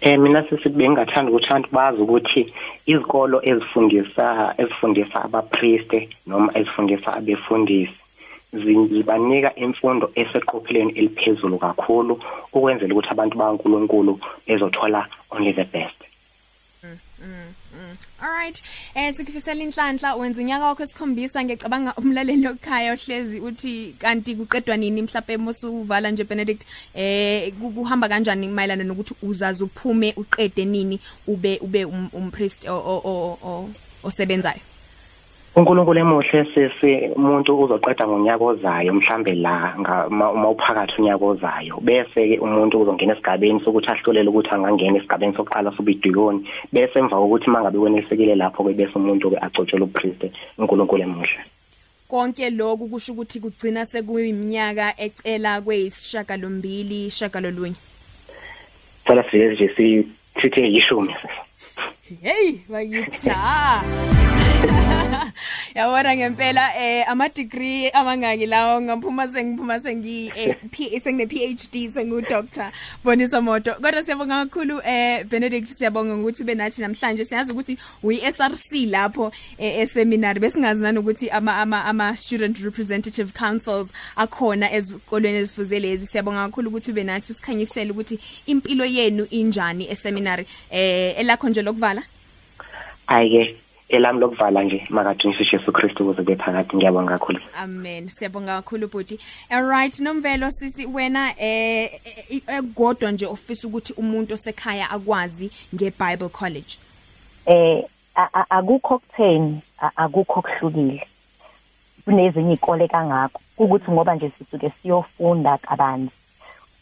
Eh 0.00 0.18
mina 0.18 0.42
sisi 0.48 0.68
bengathanda 0.68 1.30
ukuthi 1.30 1.46
abantu 1.46 1.68
bazi 1.72 1.98
ukuthi 2.02 2.52
izikolo 2.86 3.40
ezifundisa 3.44 4.54
ezifundisa 4.58 5.24
abapriste 5.24 6.08
noma 6.26 6.58
ezifundisa 6.58 7.12
abefundisi 7.14 8.02
zi- 8.52 8.88
zibanika 8.92 9.54
imfundo 9.54 10.10
eseqopheleni 10.14 10.92
eliphezulu 10.98 11.58
kakhulu 11.58 12.20
ukwenzela 12.52 12.92
ukuthi 12.94 13.10
abantu 13.10 13.38
baNkuluNkulu 13.38 14.20
bezothola 14.46 15.06
only 15.30 15.52
the 15.52 15.64
best. 15.64 15.98
Alright 18.22 18.62
eh 18.94 19.12
sikufisela 19.14 19.62
inhlanhla 19.62 20.14
wenza 20.14 20.42
unyaka 20.42 20.64
wakho 20.64 20.82
esikhombisa 20.82 21.44
ngicabanga 21.44 21.94
umlaleli 21.94 22.46
okhaya 22.48 22.92
ohlezi 22.92 23.40
uthi 23.40 23.94
kanti 23.98 24.34
kuqedwa 24.36 24.76
nini? 24.76 25.02
Mhlawumbe 25.02 25.36
musuvala 25.36 26.10
nje 26.10 26.24
Benedict 26.24 26.62
eh 26.94 27.52
ku- 27.60 27.70
kuhamba 27.70 28.08
kanjani 28.08 28.48
mayelana 28.48 28.84
nokuthi 28.84 29.14
uzazi 29.22 29.64
uphume 29.64 30.14
uqede 30.16 30.64
nini 30.64 31.00
ube 31.26 31.58
ube 31.60 31.84
um- 31.84 32.10
umpriest 32.12 32.68
o- 32.68 32.74
o- 32.74 33.38
o- 33.42 33.70
osebenzayo? 34.02 34.60
uNkulunkulu 35.56 35.98
emuhle 36.00 36.46
sisi 36.54 37.12
umuntu 37.16 37.60
uzoqeda 37.62 38.08
ngonyaka 38.08 38.44
ozayo 38.44 38.94
mhlambe 38.94 39.34
la 39.34 39.74
uma 40.08 40.48
uphakathi 40.50 40.94
unyaka 40.98 41.24
ozayo 41.24 41.76
bese 41.82 42.28
ke 42.28 42.38
umuntu 42.40 42.80
uzongena 42.80 43.12
esigabeni 43.12 43.60
sokuthi 43.60 43.90
ahlolele 43.90 44.28
ukuthi 44.30 44.48
angangena 44.48 44.98
esigabeni 44.98 45.36
sokuqala 45.36 45.76
sobidikoni 45.76 46.48
bese 46.72 46.98
emva 46.98 47.20
kokuthi 47.20 47.50
mangabe 47.50 47.78
wenesekile 47.78 48.34
lapho 48.34 48.64
ke 48.64 48.72
bese 48.72 48.96
umuntu 48.96 49.30
ke 49.30 49.36
agcotshela 49.44 49.84
upriest 49.84 50.22
uNkulunkulu 50.58 51.02
emuhle. 51.02 51.40
Konke 52.08 52.50
lokhu 52.50 52.88
kusho 52.88 53.12
ukuthi 53.12 53.40
kugcina 53.40 53.84
sekuyiminyaka 53.84 54.96
ecela 54.96 55.60
kweyisishaka 55.60 56.36
lombili 56.36 57.10
shaka 57.10 57.40
lolunye 57.40 57.76
Cela 59.06 59.22
siveze 59.30 59.54
nje 59.54 59.68
sithithe 59.76 60.72
yishumi 60.72 61.14
hey 62.22 62.56
bayitha 62.68 64.21
yabona 65.74 66.16
ngempela 66.16 66.76
eh 66.78 67.04
ama 67.08 67.28
degree 67.28 67.90
amangaki 67.90 68.46
lawo 68.46 68.80
ngaphuma 68.80 69.28
sengiphuma 69.28 69.80
sengi 69.80 70.32
eh, 70.36 70.56
P- 70.70 71.00
sengine 71.00 71.26
PhD 71.26 71.88
sengu 71.88 72.20
doctor 72.20 72.72
Bonisa 73.04 73.40
Moto. 73.40 73.74
Kodwa 73.74 74.02
siyabonga 74.02 74.44
kakhulu 74.46 74.80
eh 74.84 75.24
Benedict 75.24 75.66
siyabonga 75.68 76.14
ukuthi 76.14 76.44
benathi 76.44 76.82
namhlanje 76.82 77.24
siyazi 77.24 77.52
ukuthi 77.52 77.78
uyi 78.02 78.18
SRC 78.32 78.86
lapho 78.86 79.32
eh, 79.58 79.78
eseminary 79.78 80.40
besingazi 80.40 80.82
nanokuthi 80.82 81.30
ama 81.30 81.56
ama 81.56 81.84
ama 81.84 82.16
student 82.16 82.58
representative 82.58 83.32
councils 83.32 83.92
akhona 84.16 84.72
ezikolweni 84.72 85.38
ezifuze 85.38 85.80
lezi. 85.80 86.06
Siyabonga 86.06 86.46
kakhulu 86.46 86.68
ukuthi 86.68 86.92
benathi 86.92 87.32
usikhanyisele 87.32 87.90
ukuthi 87.90 88.18
impilo 88.46 88.84
yenu 88.84 89.26
injani 89.30 89.90
eseminary. 89.90 90.46
Eh 90.70 91.18
elakho 91.18 91.48
nje 91.48 91.62
lokuvala? 91.62 92.02
Ayike 93.06 93.61
elami 93.92 94.20
lokuvala 94.20 94.62
nje 94.62 94.86
makadunyiswe 94.90 95.46
Jesu 95.52 95.72
Kristu 95.72 96.02
ukuze 96.10 96.22
bephakathi 96.22 96.76
ngiyabonga 96.76 97.12
kakhulu 97.18 97.40
Amen. 97.62 98.08
Siyabonga 98.08 98.56
kakhulu 98.62 98.88
bhuti. 98.88 99.18
Alright, 99.50 100.00
Nomvelo 100.00 100.50
sisi 100.50 100.86
wena 100.86 101.30
eh 101.38 101.90
eh, 102.04 102.42
eh, 102.48 102.62
godwa 102.76 103.12
nje 103.12 103.26
ofisa 103.26 103.68
ukuthi 103.68 103.92
umuntu 103.92 104.34
osekhaya 104.34 104.90
akwazi 104.90 105.50
ngeBible 105.74 106.28
College. 106.28 106.78
eh 107.46 107.84
a- 108.14 108.28
a- 108.32 108.46
akukho 108.50 108.98
kutheni 108.98 109.62
a- 109.78 109.90
akukho 109.96 110.42
kuhlukile 110.42 111.06
kunezinye 112.04 112.52
izikole 112.52 112.88
kangako 112.88 113.40
ukuthi 113.58 113.90
ngoba 113.90 114.14
nje 114.14 114.32
sisuke 114.38 114.72
siyofunda 114.82 115.58
kabanzi 115.58 116.10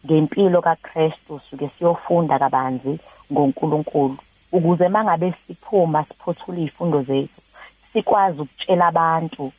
ngempilo 0.07 0.63
kaKristu 0.63 1.41
suke 1.51 1.71
siyofunda 1.79 2.39
kabanzi 2.39 2.99
ngoNkulunkulu 3.33 4.17
ukuze 4.53 4.89
mangabe 4.89 5.35
siphuma 5.47 6.05
siphothula 6.05 6.59
izifundo 6.59 7.03
zethu 7.03 7.41
sikwazi 7.93 8.41
ukutshela 8.41 8.87
abantu 8.87 9.53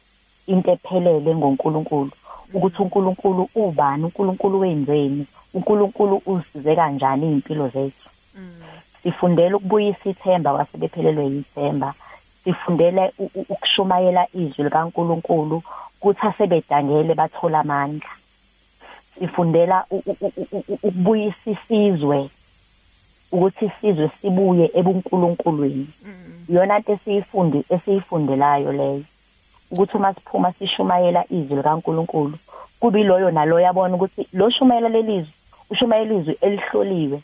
into 0.47 0.71
ephelele 0.71 1.35
ngoNkulunkulu 1.35 2.11
ukuthi 2.53 2.81
uNkulunkulu 2.81 3.49
ubani 3.55 4.03
uNkulunkulu 4.05 4.59
wenzeni 4.59 5.25
uNkulunkulu 5.53 6.21
usize 6.25 6.75
kanjani 6.75 7.25
izimpilo 7.27 7.69
zethu. 7.69 8.09
Sifundele 9.03 9.55
ukubuyisa 9.55 10.09
ithemba 10.09 10.53
kwasebephelelwe 10.53 11.25
yithemba 11.25 11.93
sifundele 12.43 13.13
ukushumayela 13.49 14.27
izwi 14.33 14.63
likaNkuluNkulu 14.63 15.63
kuthi 15.99 16.27
asebedangele 16.27 17.15
bathola 17.15 17.59
amandla. 17.59 18.09
Sifundela 19.19 19.85
ukubuyisa 19.89 21.45
isizwe 21.45 22.29
ukuthi 23.31 23.65
isizwe 23.65 24.11
sibuye 24.21 24.71
ebuNkulunkulweni. 24.73 25.87
Iyona 26.49 26.77
into 26.77 26.91
esiyifundi 26.93 27.65
esiyifundelayo 27.69 28.71
leyo 28.71 29.03
ukuthi 29.71 29.97
uma 29.97 30.13
siphuma 30.13 30.53
sishumayela 30.53 31.25
izwi 31.29 31.55
likaNkuluNkulu 31.55 32.37
kubi 32.79 33.03
loyo 33.03 33.31
naloyo 33.31 33.65
yabona 33.65 33.95
ukuthi 33.95 34.27
lo 34.33 34.49
shumayela 34.49 34.89
lelizwi 34.89 35.33
ushumayela 35.69 36.13
izwi 36.13 36.37
elihloliwe. 36.41 37.23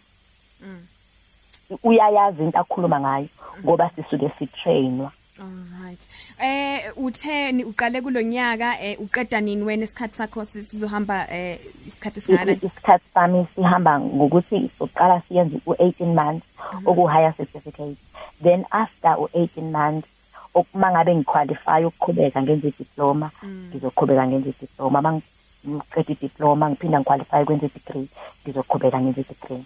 Uyayazi 1.83 2.43
into 2.43 2.59
akhuluma 2.59 2.99
ngayo 2.99 3.27
ngoba 3.63 3.89
sisuke 3.89 4.31
sitrainwa. 4.39 5.11
Alright. 5.39 6.01
Eh 6.39 6.91
utheni 6.97 7.63
uqale 7.63 8.01
kulonyaka 8.01 8.79
eh 8.81 8.97
uqeda 8.99 9.41
nini 9.41 9.63
wena 9.63 9.83
isikhathi 9.83 10.15
sakho 10.15 10.45
si- 10.45 10.63
sizohamba 10.63 11.27
eh 11.31 11.59
isikhathi 11.87 12.21
singana? 12.21 12.51
Isikhathi 12.51 13.05
sami 13.13 13.47
sihamba 13.55 13.99
ngokuthi 13.99 14.71
sokuqala 14.79 15.21
siyenze 15.27 15.57
u18 15.67 16.05
months 16.13 16.45
oku 16.85 17.07
higher 17.07 17.33
certificate. 17.37 17.97
Then 18.43 18.65
after 18.71 19.09
u18 19.17 19.71
months 19.71 20.07
okuma 20.53 20.91
ngabe 20.91 21.15
ngiqualify 21.15 21.85
ukuqhubeka 21.85 22.41
ngenze 22.41 22.71
diploma 22.79 23.31
ngizoqhubeka 23.45 24.27
ngenze 24.27 24.53
diploma 24.61 25.21
ngicede 25.67 26.13
idiploma 26.13 26.69
ngiphinda 26.69 26.99
ngiqualify 26.99 27.45
kwenza 27.45 27.65
i-degree 27.65 28.07
ngizoqhubeka 28.43 29.01
ngenza 29.01 29.21
i-degree. 29.21 29.63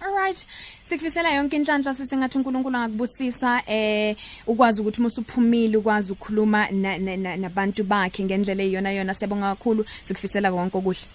Alright. 0.00 0.46
Sikufisela 0.84 1.30
yonke 1.34 1.56
inhlanhla 1.56 1.94
sisengathi 1.94 2.38
uNkulunkulu 2.38 2.76
angakubusisa 2.76 3.62
eh 3.66 4.16
ukwazi 4.46 4.80
ukuthi 4.80 5.00
musuphumile 5.02 5.76
ukwazi 5.76 6.12
ukukhuluma 6.12 6.70
na- 6.70 6.98
na- 6.98 7.16
na- 7.16 7.36
nabantu 7.36 7.84
bakhe 7.84 8.24
ngendlela 8.24 8.62
eyona 8.62 8.92
yona 8.92 9.14
siyabonga 9.14 9.54
kakhulu 9.54 9.84
sikufisela 10.04 10.50
konke 10.50 10.76
okuhle. 10.78 11.06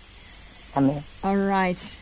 amen 0.75 1.01
Alright. 1.23 1.97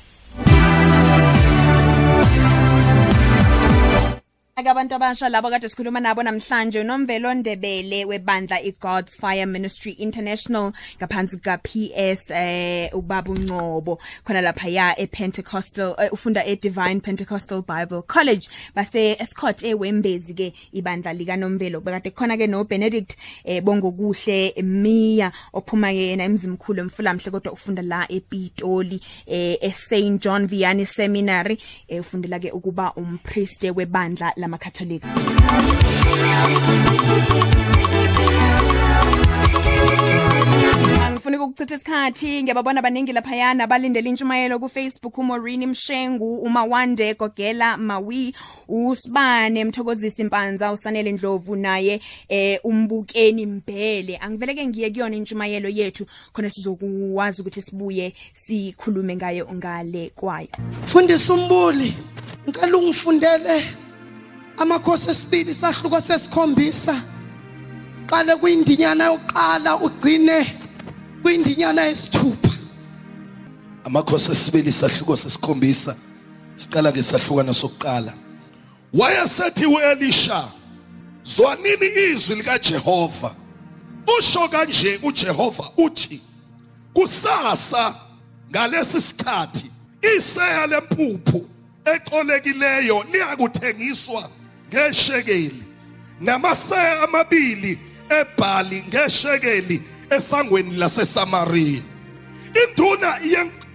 Akabantu 4.58 4.96
abasha 4.96 5.30
labo 5.30 5.50
kade 5.50 5.70
sikhuluma 5.70 6.00
nabo 6.00 6.24
namhlanje 6.24 6.80
unomvelo 6.80 7.34
Ndebele 7.34 8.06
webandla 8.06 8.62
iGod's 8.62 9.16
Fire 9.18 9.46
Ministry 9.46 9.92
International 9.92 10.72
ngaphansi 10.98 11.38
ka 11.44 11.58
PS 11.58 12.32
eh 12.32 12.90
ubaba 12.94 13.32
uNcobo. 13.32 14.00
Khona 14.24 14.42
lapha 14.42 14.70
ya 14.70 14.96
ePentecostal 14.98 15.96
eh, 16.00 16.14
ufunda 16.14 16.46
eDivine 16.46 17.02
Pentecostal 17.02 17.64
Bible 17.64 18.04
College. 18.04 18.48
Base 18.74 19.18
Escott 19.20 19.62
eWembezi 19.64 20.34
ke 20.34 20.54
ibandla 20.72 21.14
lika 21.14 21.36
Nomvelo. 21.36 21.82
Bekade 21.82 22.16
khona 22.16 22.38
ke 22.38 22.48
no 22.48 22.64
Benedict 22.64 23.18
eh 23.44 23.62
bongokuhle 23.62 24.64
Mia 24.64 25.34
ophuma 25.54 25.92
ke 25.92 26.16
yena 26.16 26.24
emzimkhulu 26.24 26.80
emfulamhle 26.80 27.30
kodwa 27.30 27.52
ufunda 27.52 27.82
la 27.82 28.08
ePitoli 28.08 29.02
eh 29.28 29.58
eSt 29.60 30.22
John 30.22 30.48
Vianney 30.48 30.86
Seminary 30.86 31.60
eh 31.90 32.00
ufundela 32.00 32.40
ke 32.40 32.52
ukuba 32.52 32.94
umpriest 32.96 33.62
webandla 33.76 34.32
lamakatholika 34.46 35.08
Angifuni 41.06 41.38
ukuchitha 41.38 41.76
isikhathi 41.76 42.44
ngiyababona 42.44 42.80
abaningi 42.80 43.14
lapha 43.14 43.36
yana 43.36 43.64
abalindele 43.64 44.10
intshumayelo 44.10 44.60
ku 44.60 44.70
Facebook 44.70 45.18
uMaureen 45.18 45.66
Mshengu 45.68 46.38
uMawande 46.38 47.14
Gogela 47.14 47.78
Mawi 47.78 48.36
uSibane 48.68 49.66
Mthokozisi 49.66 50.24
Mpanza 50.24 50.72
usanele 50.72 51.12
Ndlovu 51.12 51.56
naye 51.56 52.02
eh 52.30 52.60
umbukeni 52.64 53.46
Mbele. 53.46 54.18
Angiveleke 54.18 54.68
ngiye 54.68 54.90
kuyona 54.90 55.16
intshumayelo 55.16 55.70
yethu 55.70 56.06
khona 56.34 56.50
sizokuwazi 56.50 57.42
ukuthi 57.42 57.62
sibuye 57.62 58.14
sikhulume 58.34 59.16
ngayo 59.16 59.48
ngale 59.54 60.12
kwayo. 60.16 60.48
Fundisa 60.86 61.34
umbuli. 61.34 61.94
Ngicela 62.48 62.78
ungifundele. 62.78 63.85
Amakhosi 64.58 65.10
esibili 65.10 65.54
sahluko 65.54 66.02
sesikhombisa. 66.02 67.02
Qale 68.08 68.36
kuyindinyana 68.36 69.06
yokuqala 69.06 69.76
ugcine 69.82 70.58
kuyindinyana 71.22 71.82
yesithupha. 71.82 72.46
amakhosi 73.86 74.32
esibili 74.32 74.72
sahluko 74.72 75.16
sesikhombisa 75.16 75.96
siqala 76.58 76.92
ngesahlukana 76.92 77.54
sokuqala 77.54 78.14
wayesethi 78.94 79.66
uElisha 79.66 80.52
zwanini 81.24 81.88
izwi 82.10 82.36
likaJehova 82.36 83.36
usho 84.20 84.48
kanje 84.50 85.00
uJehova 85.04 85.72
uthi 85.78 86.22
kusasa 86.94 87.96
ngalesi 88.50 89.02
sikhathi 89.02 89.72
iseya 90.18 90.68
lempuphu 90.68 91.46
ecolekileyo 91.86 93.06
liyakuthengiswa 93.12 94.30
ngeshekeli 94.70 95.64
namaseya 96.22 97.02
amabili 97.04 97.80
ebhali 98.10 98.84
ngeshekeli 98.88 99.82
esangweni 100.10 100.78
laseSamaria. 100.78 101.82
Induna 102.64 103.20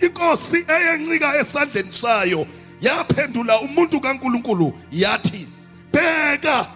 inkosi 0.00 0.64
eyencika 0.68 1.38
esandleni 1.40 1.92
sayo 1.92 2.46
yaphendula 2.80 3.60
umuntu 3.60 4.00
kaNkuluNkulu 4.00 4.72
yathi 4.92 5.46
bheka 5.92 6.66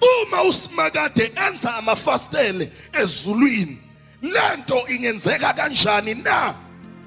uma 0.00 0.42
usimakade 0.42 1.32
enza 1.48 1.74
amafastele 1.74 2.72
ezulwini 2.92 3.78
lento 4.22 4.88
ingenzeka 4.88 5.52
kanjani 5.52 6.14
na? 6.14 6.54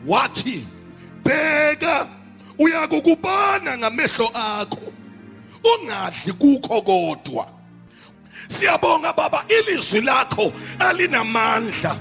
Wathi 0.08 0.68
bheka 1.24 2.08
uyakukubona 2.58 3.78
ngamehlo 3.78 4.32
akho. 4.34 4.95
Ungadli 5.72 6.34
kukho 6.34 6.82
kodwa. 6.82 7.48
Siyabonga 8.48 9.14
baba 9.14 9.46
ilizwi 9.48 10.02
lakho 10.02 10.52
elinamandla 10.90 12.00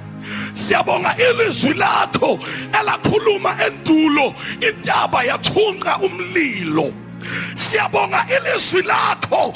siyabonga 0.52 1.16
ilizwi 1.16 1.74
lakho 1.74 2.38
elakhuluma 2.80 3.56
endulo 3.66 4.34
intaba 4.60 5.24
yathunqa 5.24 5.98
umlilo. 5.98 6.92
Siyabonga 7.54 8.26
ilizwi 8.28 8.82
lakho 8.82 9.54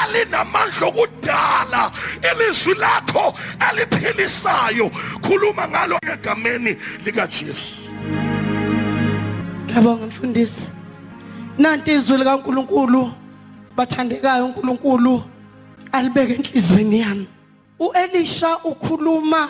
elinamandla 0.00 0.86
okudala 0.86 1.92
ilizwi 2.30 2.74
lakho 2.74 3.34
eliphilisayo 3.70 4.90
khuluma 5.22 5.68
ngalo 5.68 5.98
egameni 6.12 6.76
likaJesu 7.04 7.90
Ngiyabonga 9.66 10.06
mfundisi. 10.06 10.70
Nanti 11.58 11.92
izwi 11.92 12.18
likaNkuluNkulu 12.18 13.12
bathandekayo 13.80 14.44
uNkulunkulu 14.46 15.22
alibeke 15.92 16.34
enhlizweni 16.34 17.00
yami. 17.00 17.26
uElisha 17.78 18.58
ukhuluma 18.64 19.48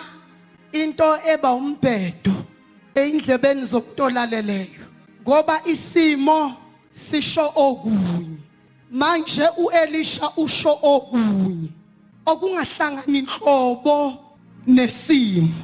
into 0.72 1.18
eba 1.26 1.52
umbhedo 1.52 2.32
eindlebeni 2.94 3.64
zokutolaleleyo 3.64 4.86
ngoba 5.22 5.60
isimo 5.66 6.56
sisho 6.94 7.52
okunye. 7.56 8.38
Manje 8.90 9.48
uElisha 9.56 10.30
usho 10.36 10.78
okunye. 10.82 11.68
Okungahlangani 12.26 13.18
inhlobo 13.18 14.18
nesimo. 14.66 15.54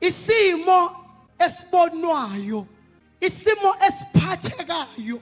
Isimo 0.00 0.96
esibonwayo 1.38 2.66
isimo 3.20 3.74
esiphathekayo 3.86 5.20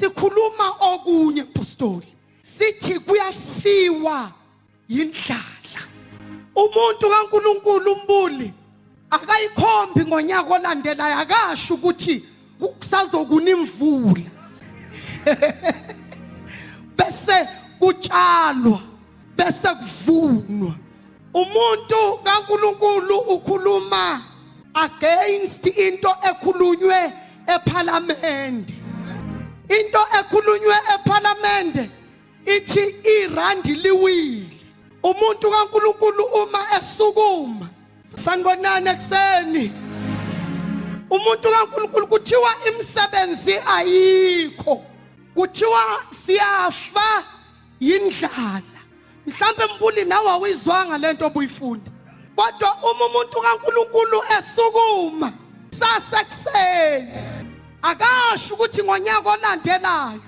sikhuluma 0.00 0.70
okunye 0.80 1.40
apostoli 1.40 2.06
sithi 2.42 2.98
kuyafiwa 2.98 4.32
yindlala. 4.88 5.82
Umuntu 6.54 7.10
kaNkuluNkulu 7.10 7.92
umbuli 7.92 8.52
akayikhombi 9.10 10.04
ngonyaka 10.04 10.54
olandelayo 10.54 11.18
akasho 11.18 11.74
ukuthi 11.74 12.24
kusazokuna 12.58 13.50
imvula. 13.50 14.30
Bese 16.96 17.48
kutshalwa 17.78 18.80
bese 19.36 19.68
kuvunwa. 19.74 20.74
Umuntu 21.34 22.18
kaNkuluNkulu 22.24 23.18
ukhuluma 23.18 24.22
against 24.74 25.66
into 25.66 26.08
ekhulunywe 26.22 27.12
eParliament 27.46 28.79
into 29.78 29.98
ekhulunywe 30.18 30.76
eParliament 30.94 31.90
ithi 32.46 32.94
irandi 33.04 33.74
liwile. 33.74 34.46
Umuntu 35.02 35.50
kaNkuluNkulu 35.50 36.24
uma 36.24 36.58
esukuma 36.76 37.68
sanibonana 38.24 38.92
ekseni 38.92 39.72
umuntu 41.10 41.50
kaNkuluNkulu 41.50 42.06
kuthiwa 42.06 42.50
imisebenzi 42.68 43.54
ayikho 43.66 44.84
kuthiwa 45.34 45.80
siyafa 46.26 47.24
yindlala. 47.80 48.62
Mhlambe 49.26 49.64
mbuli 49.76 50.04
nawe 50.04 50.30
awuyizwanga 50.30 50.98
lento 50.98 51.26
obuyifunda. 51.26 51.90
Kodwa 52.36 52.76
uma 52.90 53.06
umuntu 53.06 53.40
kaNkuluNkulu 53.40 54.22
esukuma 54.38 55.32
sasekuseni. 55.78 57.39
Akasho 57.82 58.54
ukuthi 58.54 58.82
ngonyaka 58.82 59.30
olandelayo. 59.30 60.20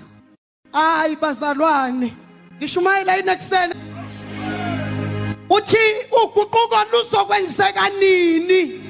Hayi 0.71 1.15
bazalwane 1.15 2.13
ngishumayela 2.57 3.15
yini 3.15 3.31
ekuseni? 3.31 3.73
Uthi 5.49 5.83
uguquko 6.11 6.77
luzokwenzeka 6.91 7.89
nini? 7.99 8.83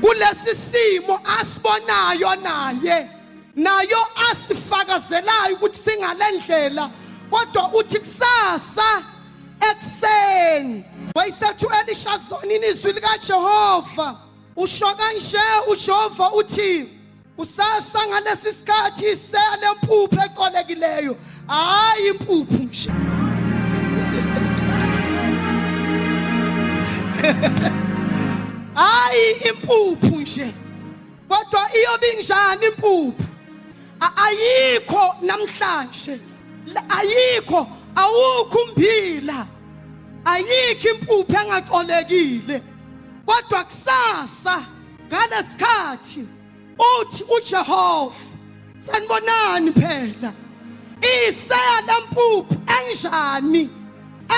Kulesi 0.00 0.54
simo 0.70 1.20
asibonayo 1.24 2.34
naye 2.42 3.16
nayo 3.56 3.98
asifakazelayo 4.30 5.56
ukuthi 5.56 5.80
singalendlela 5.84 6.90
kodwa 7.30 7.72
uthi 7.72 7.98
kusasa 7.98 9.02
ekseni 9.70 10.84
wayisethu 11.14 11.70
elisha 11.80 12.20
zonini 12.28 12.66
izwi 12.66 12.92
likaJehova. 12.92 14.16
Usho 14.56 14.86
kanje 14.86 15.38
uJehova 15.68 16.32
uthi 16.32 16.95
usasa 17.38 18.06
ngalesi 18.08 18.52
sikhathi 18.52 19.04
isele 19.06 19.66
impuphu 19.72 20.16
eqolekileyo. 20.26 21.16
Hayi 21.46 22.08
impuphu 22.08 22.54
nje. 22.62 22.90
Hayi 28.74 29.32
impuphu 29.48 30.20
nje. 30.20 30.54
Kodwa 31.28 31.68
iyobe 31.76 32.08
injani 32.08 32.66
impuphu 32.66 33.14
A- 34.00 34.12
ayikho 34.26 35.14
namhlanje. 35.22 36.20
La- 36.66 36.84
ayikho 36.98 37.66
awukho 37.96 38.58
umphila. 38.58 39.46
Ayikho 40.24 40.88
impuphu 40.88 41.32
engaxolekile. 41.32 42.62
Kodwa 43.26 43.64
kusasa 43.64 44.62
ngalesikhathi 45.08 46.26
uthi 46.78 47.24
uJehova 47.24 48.14
sanibonani 48.86 49.72
phela. 49.72 50.32
Iseya 51.00 51.80
lempuphu 51.86 52.54
enjani 52.76 53.70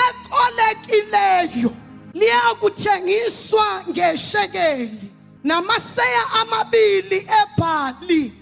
exolekileyo 0.03 1.71
liyakuthengiswa 2.13 3.83
ngeshekeli. 3.89 5.11
Namaseya 5.43 6.23
amabili 6.41 7.27
ebhali 7.41 8.33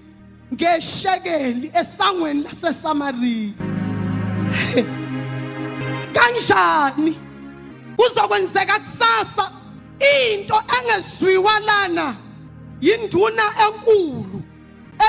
ngeshekeli 0.53 1.71
esangweni 1.73 2.43
laseSamaria 2.43 3.53
kanjani? 6.13 7.17
Kuzokwenzeka 7.97 8.79
kusasa. 8.79 9.51
Into 9.99 10.55
engezwiwa 10.77 11.59
lana 11.59 12.15
yinduna 12.81 13.43
enkulu 13.65 14.41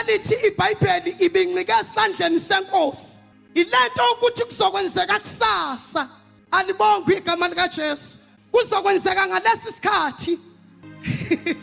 elithi 0.00 0.34
iBhayibheli 0.46 1.16
ibincike 1.18 1.72
esandleni 1.80 2.40
senkosi. 2.40 3.08
Ilento 3.54 4.02
ukuthi 4.12 4.44
kuzokwenzeka 4.44 5.18
kusasa. 5.18 6.08
Alibonge 6.50 7.16
igama 7.16 7.48
lika 7.48 7.68
Jesu 7.68 8.16
kuzokwenzeka 8.52 9.26
ngalesi 9.26 9.72
sikhathi. 9.74 10.38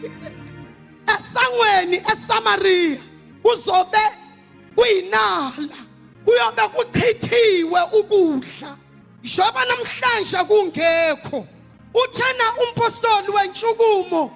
Esangweni 1.13 1.98
eSamaria 1.98 3.00
kuzobe 3.44 4.04
kuyinala. 4.76 5.78
Kuyobe 6.26 6.62
kuchithiwe 6.68 7.82
ukudla. 8.00 8.78
Njengoba 9.24 9.65
namhlanje 9.65 10.38
kungekho 10.38 11.48
uthena 11.94 12.46
umpostoli 12.63 13.32
wentshukumo 13.32 14.32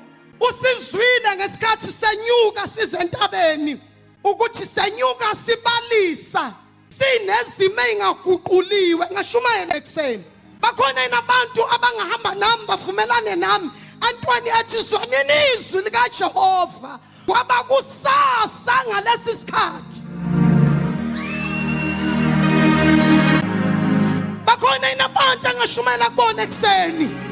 usizwile 0.48 1.36
ngesikhathi 1.36 1.94
senyuka 2.00 2.68
size 2.68 2.98
entabeni 2.98 3.82
ukuthi 4.24 4.66
senyuka 4.66 5.36
sibalisa 5.46 6.54
sinezimo 6.98 7.82
engaguquliwe 7.82 9.06
ngashumayela 9.14 9.76
ekseni 9.76 10.24
bakhona 10.62 11.06
inabantu 11.06 11.62
abangahamba 11.76 12.36
nami 12.36 12.66
bavumelane 12.68 13.36
nami? 13.36 13.72
Antwani 14.02 14.50
athi 14.50 14.84
zwanini 14.84 15.34
izwi 15.56 15.82
likaJehova? 15.82 17.00
Kwaba 17.26 17.64
kusasa 17.64 18.76
ngalesi 18.88 19.38
sikhathi. 19.40 20.02
Bakhona 24.46 24.92
inabantu 24.92 25.48
angashumayela 25.48 26.10
kubona 26.10 26.44
ekseni 26.44 27.29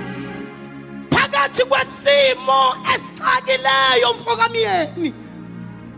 phakathi 1.11 1.63
kwesimo 1.65 2.75
esixakileyo 2.93 4.13
mfokamyeni 4.13 5.13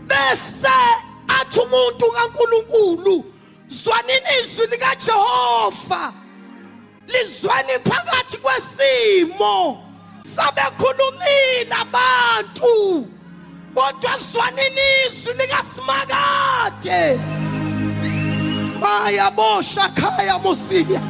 bese 0.06 0.78
athi 1.28 1.60
umuntu 1.60 2.10
kaNkuluNkulu 2.10 3.24
zwanini 3.68 4.30
izwi 4.42 4.66
likaJehova 4.66 6.12
lizwane 7.06 7.78
phakathi 7.78 8.38
kwesimo 8.38 9.84
sabekhulumile 10.36 11.74
abantu 11.80 13.06
kodwa 13.74 14.18
zwanini 14.32 14.86
izwi 15.06 15.32
likaSimakade. 15.34 17.20
Bayabosha 18.80 19.88
khaya 19.88 20.38
mosiya. 20.38 21.00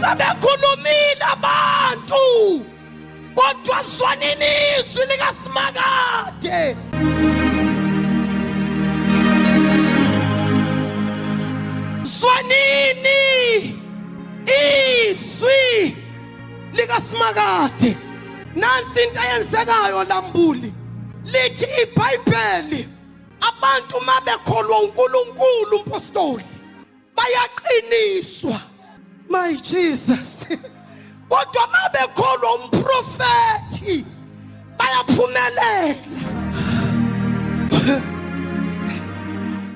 Sabekhulumile 0.00 1.24
abantu. 1.32 2.24
Kodwa 3.34 3.82
zwanini 3.96 4.50
izwi 4.78 5.06
likaSimakade 5.06 6.76
zwanini 12.04 13.80
izwi 14.46 15.96
likaSimakade 16.72 17.96
nansi 18.54 19.02
into 19.02 19.20
eyenzekayo 19.20 20.04
lambuli. 20.04 20.72
Lithi 21.24 21.66
iBhayibheli 21.82 22.88
abantu 23.40 24.00
mabekholwa 24.00 24.80
uNkulunkulu 24.80 25.76
umpostoli 25.76 26.44
bayaqiniswa. 27.16 28.60
My 29.28 29.56
Jesus. 29.56 30.30
kodwa 31.30 31.66
mabekholwa 31.72 32.54
umprofeti 32.54 34.04
bayaphumelela. 34.78 35.94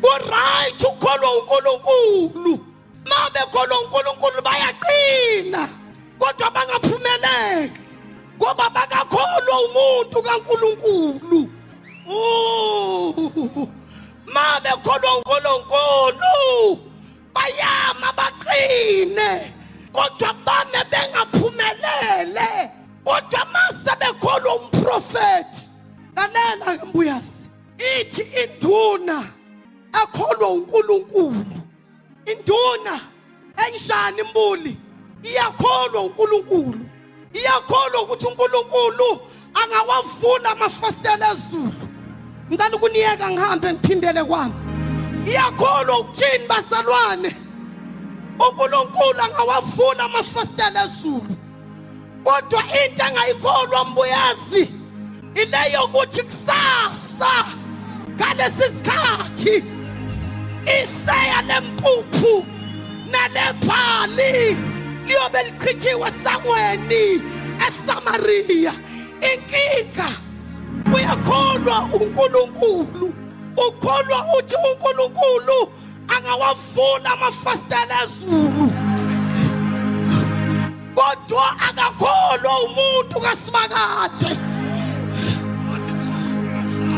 Kuright 0.03 0.81
ukholwa 0.85 1.29
uNkulunkulu. 1.38 2.55
Mabekholwa 3.11 3.81
uNkulunkulu 3.81 4.43
bayaqina. 4.43 5.69
Kodwa 6.19 6.51
bangaphumeleli 6.51 7.73
ngoba 8.37 8.71
bakakholwa 8.71 9.55
umuntu 9.67 10.23
kaNkulunkulu. 10.23 11.40
Oh 12.09 13.14
mabekholwa 14.27 15.17
uNkulunkulu 15.17 16.35
bayama 17.35 18.12
baqine. 18.19 19.31
Kodwa 19.94 20.30
bame 20.46 20.80
bengaphumelele 20.90 22.70
kodwa 23.04 23.40
mase 23.52 23.92
bekholwa 24.00 24.54
umprofeti 24.54 25.61
lalela 26.16 26.74
ngembuyazi 26.76 27.44
ithi 28.00 28.22
induna 28.42 29.26
akholwa 29.92 30.48
uNkulunkulu 30.48 31.44
induna 32.26 33.00
enjani 33.66 34.20
imbuli 34.20 34.76
iyakholwa 35.22 36.02
uNkulunkulu 36.02 36.80
iyakholwa 37.33 38.02
ukuthi 38.02 38.26
uNkulunkulu 38.26 39.20
angawavula 39.54 40.50
amafasitela 40.50 41.33
ezulu. 41.33 41.72
Ngicela 42.50 42.76
ukuniyeka 42.76 43.30
ngihambe 43.30 43.72
ngiphindele 43.72 44.24
kwami. 44.24 44.54
Iyakholwa 45.28 45.98
ukuthini 45.98 46.46
basalwane 46.48 47.37
uNkulunkulu 48.38 49.20
angawavula 49.23 50.05
amafasitela 50.05 50.85
ezulu 50.85 51.37
kodwa 52.25 52.62
into 52.85 53.03
engayikholwa 53.07 53.85
mbuyazi 53.85 54.73
ileyo 55.35 55.85
ukuthi 55.85 56.23
kusasa 56.23 57.44
ngalesi 58.11 58.62
sikhathi 58.62 59.64
iseya 60.64 61.42
lempuphu 61.47 62.47
nalephali 63.11 64.57
liyobe 65.07 65.42
lichithiwe 65.42 66.12
sangweni 66.25 67.23
eSamaria 67.66 68.73
inkinga 69.33 70.09
uyakholwa 70.94 71.88
uNkulunkulu 71.92 73.14
ukholwa 73.57 74.27
uthi 74.38 74.55
uNkulunkulu 74.55 75.73
angawavula 76.09 77.12
amafasitela 77.12 78.03
ezulu 78.05 78.73
kodwa 80.95 81.61
akakholwa 81.69 82.62
umuntu 82.64 83.21
kaSimakade 83.21 84.38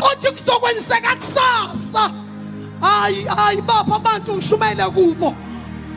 othi 0.02 0.30
kuzokwenzeka 0.30 1.16
kusasa 1.16 2.10
hayi 2.80 3.24
hayi 3.24 3.62
bapha 3.62 3.96
abantu 3.96 4.34
ngishumayele 4.34 4.84
kubo 4.84 5.34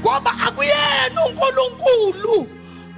ngoba 0.02 0.32
akuyena 0.48 1.26
uNkulunkulu 1.26 2.48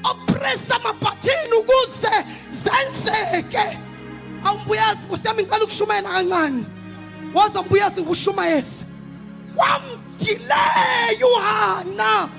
opressa 0.04 0.76
amabhathini 0.76 1.54
ukuze 1.60 2.15
zenzeke 2.63 3.80
awumbuyazi 4.45 5.08
kusami 5.08 5.43
ngicela 5.43 5.63
ukushumayela 5.63 6.10
kancane 6.10 6.65
waza 7.34 7.62
mbuyazi 7.62 8.02
ngushumayeza 8.02 8.86
kwamdileya 10.21 11.27
uHana 11.36 12.29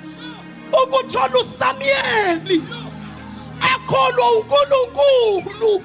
ukuthola 0.83 1.39
uSamuel 1.41 2.63
ekholwa 3.75 4.31
uNkulunkulu. 4.33 5.83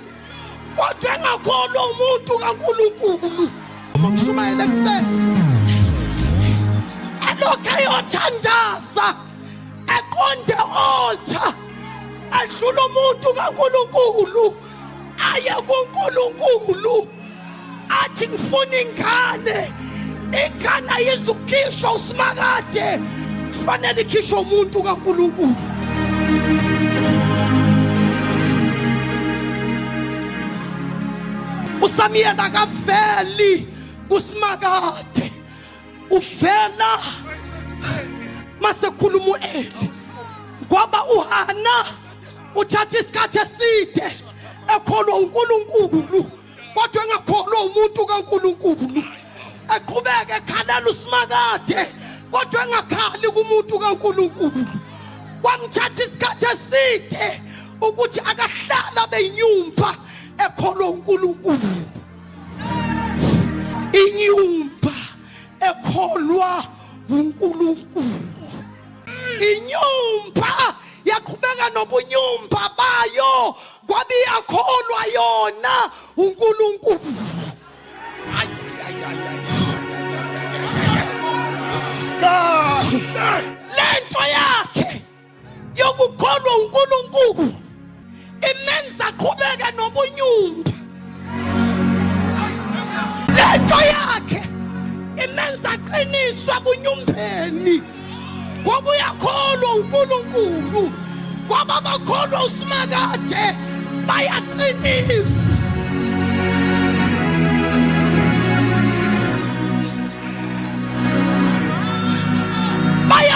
Kodwa 0.77 1.15
engakholwa 1.15 1.81
umuntu 1.91 2.39
kaNkulunkulu. 2.39 3.51
Uma 3.95 4.09
kushumayela 4.11 4.63
kuseni 4.63 5.37
alokhu 7.27 7.69
ayothandaza. 7.77 9.15
Eqonde 9.97 10.53
altar 10.53 11.53
adlula 12.31 12.81
umuntu 12.85 13.33
kaNkulunkulu. 13.33 14.55
Aye 15.33 15.55
kuNkulunkulu. 15.67 17.07
Athi 17.89 18.27
ngifuna 18.27 18.81
ingane. 18.81 19.73
Ingane 20.31 20.89
ayizukhishwa 20.95 21.93
usimakade. 21.93 22.99
Kufanele 23.51 24.01
ikhishwe 24.01 24.39
umuntu 24.39 24.83
kaNkulunkulu. 24.83 25.55
Usamiyela 31.81 32.43
akaveli 32.43 33.67
kusimakade. 34.09 35.31
Uvela 36.09 36.99
masekhuluma 38.61 39.25
uEli. 39.25 39.89
Ngoba 40.65 41.05
uHana 41.05 41.85
uthatha 42.55 42.99
isikhathi 42.99 43.37
eside 43.37 44.03
ekholwa 44.75 45.15
uNkulunkulu. 45.15 46.31
Kodwa 46.73 47.03
engakholwa 47.03 47.61
umuntu 47.63 48.05
kaNkulunkulu. 48.05 49.03
Eqhubeka 49.75 50.35
ekhalela 50.37 50.89
usimakade 50.89 51.79
kodwa 52.31 52.63
engakhali 52.63 53.27
kumuntu 53.35 53.79
kaNkulunkulu 53.79 54.65
kwangithatha 55.41 56.03
isikhathi 56.03 56.45
eside 56.53 57.41
ukuthi 57.81 58.19
akahlala 58.19 59.07
beyinyumba 59.11 59.89
ekholwa 60.45 60.87
uNkulunkulu. 60.89 61.69
Inyumba 64.01 64.95
ekholwa 65.69 66.63
uNkulunkulu 67.09 68.19
inyumba 69.49 70.51
yaqhubeka 71.05 71.69
nobunyumba 71.73 72.61
bayo 72.77 73.55
kwabe 73.87 74.15
iyakholwa 74.21 75.01
yona 75.15 75.75
uNkulunkulu. 76.17 77.13
Lento 83.77 84.23
yakhe. 84.35 85.01
Yokukholwa 85.75 86.51
uNkulunkulu. 86.57 87.53
Imenza 88.49 89.07
qhubeke 89.19 89.69
nobunyumba 89.77 90.71
lento 93.37 93.79
yakhe. 93.91 94.41
Imenza 95.23 95.71
qiniswa 95.87 96.55
bunyumbeni 96.63 97.81
ngoba 98.61 98.91
uyakholwa 98.91 99.73
uNkulunkulu. 99.75 100.91
Ngoba 101.47 101.81
bakholwa 101.81 102.43
usimakade 102.45 103.55
bayaqinisa 104.07 105.46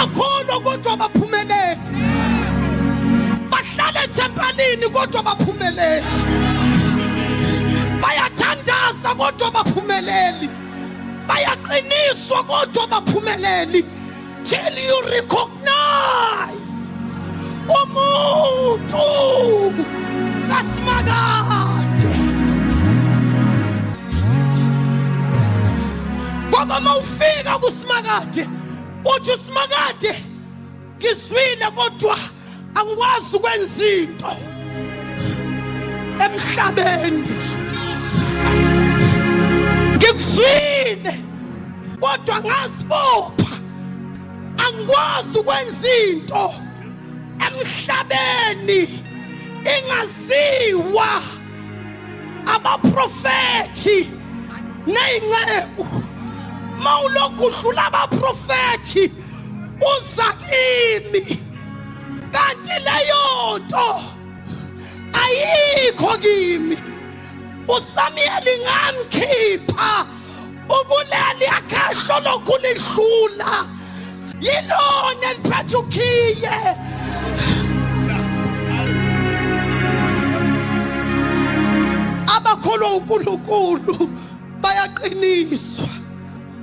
bayakholwa 0.06 0.60
kodwa 0.60 0.96
baphumelele. 0.96 1.78
Bahlala 3.50 4.04
ethempelini 4.04 4.88
kodwa 4.92 5.22
baphumelele. 5.22 6.02
Bayathandaza 8.00 9.14
kodwa 9.14 9.50
baphumeleli 9.50 10.48
bayaqiniswa 11.28 12.44
kodwa 12.44 12.86
baphumeleli 12.86 13.84
till 14.44 14.78
you 14.78 15.00
recognize 15.02 16.68
umuntu 17.68 19.06
kasimakade 20.48 22.10
ngoba 26.50 26.80
mawufika 26.80 27.58
kusimakade 27.58 28.61
uthi 29.04 29.30
usimakade 29.30 30.24
ngizwile 30.98 31.66
kodwa 31.74 32.18
angikwazi 32.74 33.36
ukwenza 33.36 33.86
into 33.86 34.36
emhlabeni. 36.24 37.28
Ngikuzwile 39.96 41.14
kodwa 42.00 42.40
ngazibopha. 42.40 43.52
Angikwazi 44.64 45.38
ukwenza 45.38 45.88
into 46.08 46.54
emhlabeni 47.46 48.80
ingaziwa. 49.74 51.22
Abaprofethi 52.46 54.10
neyinceku 54.86 55.86
mawulokhu 56.84 57.44
udlula 57.46 57.84
abaprofethi 57.86 59.04
uza 59.92 60.28
kimi. 60.42 61.22
Kanti 62.34 62.76
leyo 62.86 63.24
nto 63.58 63.88
ayikho 65.22 66.12
kimi. 66.24 66.76
Usamuyeli 67.74 68.54
ngamkhipha 68.64 69.90
ukuleli 70.78 71.46
akhehlo 71.56 72.16
lokhu 72.26 72.54
lidlula 72.64 73.52
yilona 74.44 75.26
eliphethe 75.30 75.76
ukhiye. 75.76 76.56
Abakholwa 82.36 82.88
uNkulunkulu 82.96 83.94
bayaqiniswa 84.62 85.91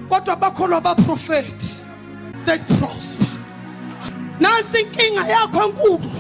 kodwa 0.09 0.33
abakholwa 0.33 0.77
abaprofeti 0.77 1.69
they 2.45 2.57
prosper. 2.57 3.27
Nansi 4.39 4.81
inkinga 4.81 5.27
yakho 5.27 5.63
enkulu. 5.63 6.11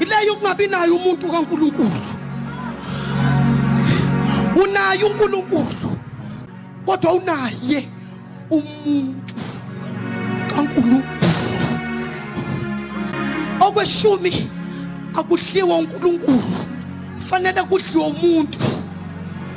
Ileyo 0.00 0.32
ukungabi 0.32 0.66
nayo 0.66 0.96
umuntu 0.96 1.28
kaNkulunkulu. 1.28 2.00
Unayo 4.62 5.06
uNkulunkulu 5.06 5.98
kodwa 6.86 7.12
unaye 7.12 7.88
umuntu 8.50 9.34
kaNkulunkulu. 10.54 11.02
Okweshumi 13.60 14.50
akudliwa 15.14 15.78
uNkulunkulu. 15.78 16.42
Fanele 17.18 17.62
kudliwa 17.62 18.06
umuntu. 18.06 18.58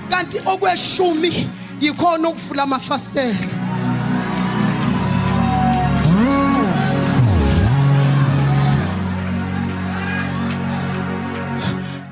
Kanti 0.09 0.41
okweshumi 0.45 1.49
yikhona 1.81 2.27
okuvula 2.27 2.63
amafastela 2.63 3.37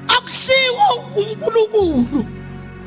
akudliwa 0.08 0.88
uNkulunkulu. 1.16 2.26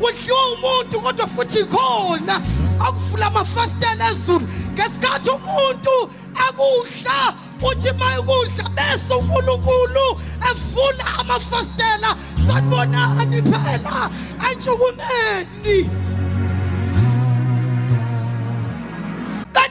Kudliwa 0.00 0.52
umuntu 0.52 1.00
kodwa 1.00 1.26
futhi 1.26 1.64
khona 1.64 2.42
akuvula 2.80 3.26
amafastela 3.26 4.10
ezulu. 4.10 4.48
Ngesikhathi 4.74 5.30
umuntu 5.30 6.10
akudla 6.34 7.34
uthi 7.62 7.92
mayekudla 7.98 8.68
bese 8.76 9.14
uNkulunkulu 9.14 10.20
evula 10.50 11.06
amafastela 11.18 12.16
sanibonani 12.46 13.42
phela 13.42 14.10
entshukumeni. 14.50 16.05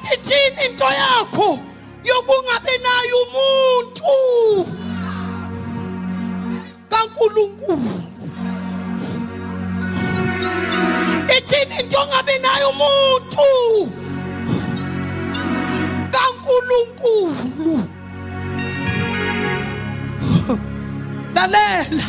Kanti 0.06 0.18
thini 0.24 0.66
into 0.66 0.86
yakho. 0.86 1.60
Yokungabi 2.04 2.78
nayo 2.84 3.18
umuntu. 3.26 4.16
kaNkulunkulu. 6.90 7.94
Ithini 11.36 11.80
into 11.80 11.98
ongabi 11.98 12.40
nayo 12.40 12.70
umuntu. 12.70 13.92
kaNkulunkulu. 16.12 17.90
Lalela. 21.34 22.08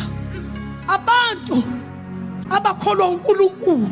Abantu 0.87 1.63
abakholwa 2.49 3.07
uNkulunkulu 3.07 3.89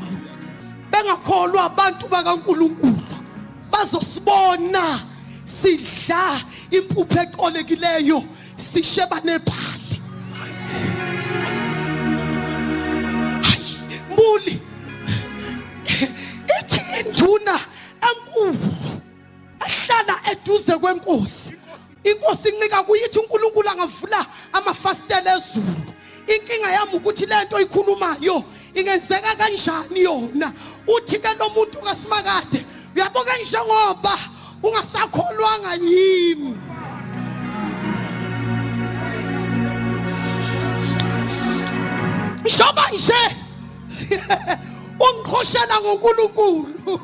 bengakholwa 0.92 1.64
abantu 1.66 2.08
bakaNkulunkulu. 2.08 3.05
Bazosibona. 3.76 5.04
Sidla 5.62 6.42
impuphu 6.72 7.20
eqolekileyo 7.20 8.24
sisheba 8.58 9.20
nephali. 9.24 10.02
Hayi 13.42 14.02
mbuli 14.12 14.62
ithi 16.60 16.82
induna 17.00 17.60
enkulu 18.10 18.72
ehlala 19.66 20.16
eduze 20.32 20.78
kwenkosi. 20.78 21.54
Inkosi 22.04 22.50
incika 22.50 22.84
kuyithi 22.84 23.20
uNkulunkulu 23.20 23.70
angavula 23.70 24.26
amafastela 24.54 25.38
ezulu. 25.38 25.86
Inkinga 26.28 26.72
yami 26.72 26.94
ukuthi 26.94 27.26
lento 27.26 27.56
oyikhulumayo 27.56 28.44
ingenzeka 28.74 29.36
kanjani 29.36 30.04
yona? 30.04 30.54
Uthi 30.88 31.20
ke 31.20 31.30
lo 31.40 31.50
muntu 31.50 31.78
kasimakade 31.78 32.66
uyabo 32.96 33.24
kanjengoba 33.24 34.18
ungasakholwanga 34.64 35.74
yimi. 35.76 36.58
Njoba 42.46 42.90
nje? 42.92 43.36
Ungikhoshela 45.06 45.82
ngoNkulunkulu. 45.82 46.76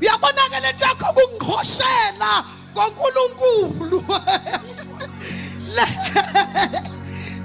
Uyabona 0.00 0.48
ke 0.50 0.60
lento 0.60 0.84
yakho 0.84 1.12
kungikhoshela 1.12 2.44
ngoNkulunkulu. 2.72 4.04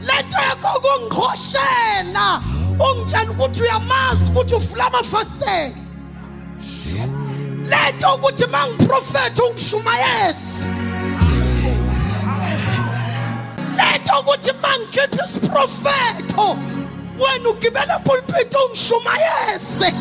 Lento 0.07 0.37
yakho 0.37 0.79
kungikhoshela 0.79 2.41
ungitshela 2.79 3.31
ukuthi 3.31 3.61
uyamazi 3.61 4.23
ukuthi 4.29 4.55
ufula 4.55 4.85
amafastela 4.85 5.82
lento 7.63 8.15
ukuthi 8.15 8.45
mangiprofetha 8.47 9.43
ungishumayeza 9.43 10.65
lento 13.77 14.19
ukuthi 14.19 14.51
mangikhipha 14.61 15.25
isiprofetho 15.25 16.57
wena 17.19 17.49
ugibela 17.49 17.99
pulpit 17.99 18.55
ungishumayeze 18.65 19.93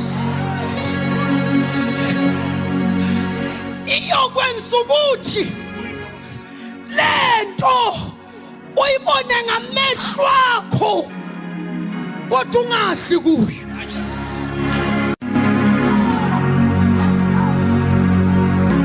iyokwenza 3.87 4.77
ukuthi 4.81 5.53
lento 6.97 7.97
uyibone 8.77 9.37
ngamehlo 9.45 10.29
akho 10.57 11.11
kodwa 12.29 12.61
ungahli 12.61 13.19
kuyo 13.19 13.63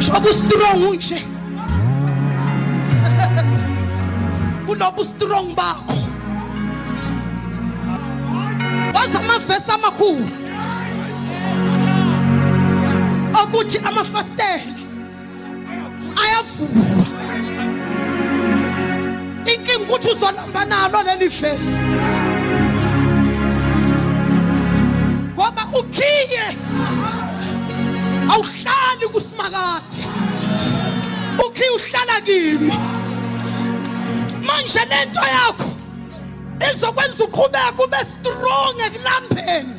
shoba 0.07 0.29
strong 0.29 0.95
nje 0.95 1.19
kulobu 4.65 5.05
strong 5.05 5.55
bakho 5.55 5.97
wazi 8.93 9.17
amavesi 9.17 9.71
amakhulu. 9.71 10.27
Okuthi 13.43 13.77
amafastela 13.77 14.73
ayavulwa. 16.23 17.05
Inkinga 19.45 19.83
ukuthi 19.83 20.07
uzolamba 20.09 20.65
nalo 20.65 21.03
leli 21.03 21.27
vesi 21.27 22.26
kimi 32.27 32.73
manje 34.47 34.83
lento 34.91 35.23
yakho. 35.35 35.69
Izokwenza 36.67 37.23
uqhubeka 37.23 37.83
ube 37.83 37.99
strong 38.11 38.75
ekulambeni 38.87 39.73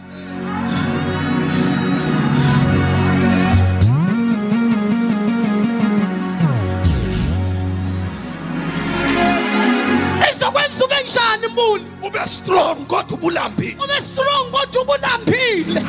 izokwenza 10.30 10.84
ube 10.84 10.96
njani 11.02 11.46
mbuli? 11.52 11.84
Ube 12.02 12.20
strong 12.26 12.86
kodwa 12.86 13.14
ubulambile 13.16 13.76
ube 13.84 13.98
strong 14.12 14.50
kodwa 14.50 14.82
ubulambile 14.82 15.82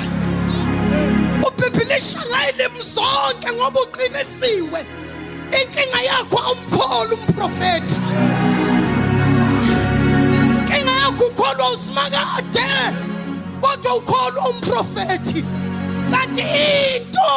ubhibhilisha 1.47 2.19
ngayilimi 2.29 2.81
zonke 2.93 3.53
ngoba 3.53 3.79
uqinisiwe. 3.81 4.98
Inkinga 5.57 6.01
yakho 6.09 6.37
awumkholi 6.49 7.13
umprofethi 7.13 7.99
inkinga 10.59 10.91
yakho 11.01 11.23
ukholwa 11.25 11.71
usimakade 11.71 12.67
kodwa 13.61 13.95
ukholwa 13.95 14.49
umprofethi 14.49 15.45
kanti 16.11 16.41
into 16.41 17.31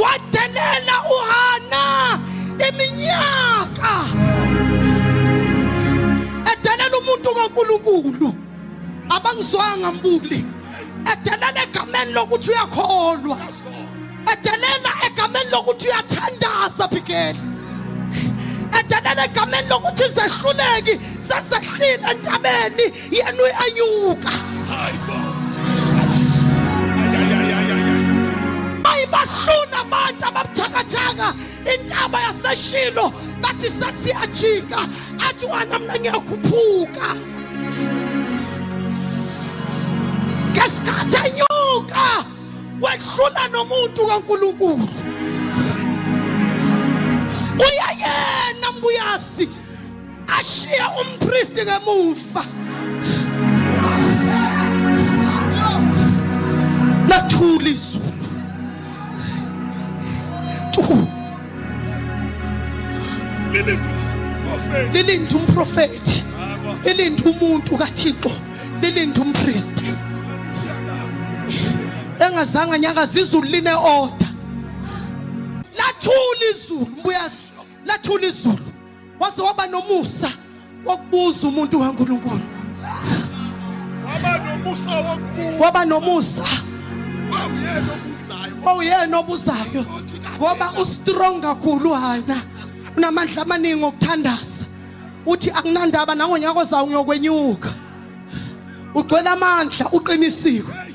wadelela 0.00 0.96
uhana 1.16 2.20
iminyaka. 2.68 3.94
Edelela 6.52 6.96
umuntu 6.98 7.34
kaNkuluNkulu. 7.34 8.34
Abangizwanga 9.10 9.92
mbuli. 9.92 10.44
Edelela 11.12 11.62
egameni 11.62 12.12
lokuthi 12.12 12.50
uyakholwa. 12.50 13.38
Edelela 14.32 14.90
egameni 15.06 15.50
lokuthi 15.50 15.86
uyathandaza 15.88 16.84
bigeli 16.92 17.40
edelela 18.78 19.24
egameni 19.24 19.68
lokuthi 19.68 20.04
izehluleki 20.04 20.94
sesehlile 21.28 22.06
entabeni 22.10 22.84
yena 23.10 23.42
uyanyuka. 23.42 24.32
Ayibahlula 28.90 29.78
abantu 29.80 30.24
ababuthakathaka 30.28 31.28
intaba 31.72 32.18
yaseshilo 32.26 33.12
bathi 33.42 33.68
sesiyajika. 33.78 34.78
Athi 35.28 35.46
wana 35.46 35.78
mna 35.78 35.94
ngiyakhuphuka 35.98 37.08
ngesikhathi 40.52 41.18
enyuka. 41.28 42.04
Wehlula 42.80 43.48
nomuntu 43.52 44.06
kaNkuluNkulu. 44.06 44.88
Uyayena 47.58 48.72
mbuyasi 48.76 49.48
ashiya 50.38 50.90
umpristi 51.00 51.62
ngemuva. 51.64 52.44
Lathula 57.08 57.68
izulu 57.68 58.28
tu 60.72 61.08
lilinde 64.92 65.34
umprofethi. 65.34 66.24
Lilinde 66.84 67.22
umuntu 67.22 67.76
kaThixo. 67.76 68.32
Lilinde 68.82 69.20
umpristi. 69.20 70.09
Engazange 72.20 72.78
nyakaza 72.78 73.20
izulu 73.20 73.48
line 73.48 73.74
order 73.74 74.28
lathula 75.78 76.44
izulu 76.50 76.86
mbuyasi 76.86 77.52
lathula 77.86 78.26
izulu. 78.26 78.64
Waze 79.20 79.42
waba 79.42 79.66
nomusa 79.66 80.30
wokubuza 80.86 81.48
umuntu 81.48 81.78
kaNkuluNkulu. 81.80 82.40
Waba 84.06 84.38
nomusa 84.38 84.96
wokubuza. 84.96 85.64
Waba 85.64 85.84
nomusa. 85.84 86.44
Uyena 88.76 89.18
obuzayo 89.18 89.84
ngoba 90.36 90.72
ustrong 90.72 91.40
kakhulu 91.40 91.92
hana. 91.94 92.42
Unamandla 92.96 93.42
amaningi 93.42 93.84
okuthandaza. 93.84 94.64
Uthi 95.26 95.50
akunandaba 95.50 96.14
nangonyaka 96.14 96.60
ozayo 96.60 96.86
ngiyokwenyuka 96.86 97.70
ugcwele 98.94 99.28
amandla 99.28 99.86
uqinisiwe 99.92 100.89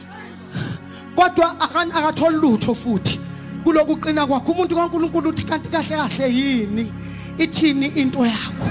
kodwa 1.16 1.60
akatholi 1.60 2.38
lutho 2.38 2.76
futhi. 2.76 3.20
Kuloku 3.64 3.94
uqina 3.94 4.28
kwakho 4.28 4.52
umuntu 4.52 4.76
kaNkuluNkulu 4.76 5.30
uthi 5.30 5.44
kanti 5.44 5.70
kahle 5.70 5.96
kahle 5.96 6.34
yini? 6.34 6.94
Ithini 7.38 7.88
into 7.96 8.26
yakho? 8.26 8.68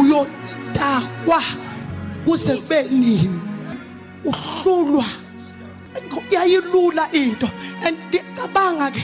Uyotakwa 0.00 1.42
kuze 2.24 2.56
kube 2.56 2.82
nini? 2.82 3.40
Uhlulwa. 4.24 5.04
Yayilula 6.30 7.12
into. 7.12 7.50
And 7.82 7.96
ngicabanga 8.12 8.90
ke 8.92 9.02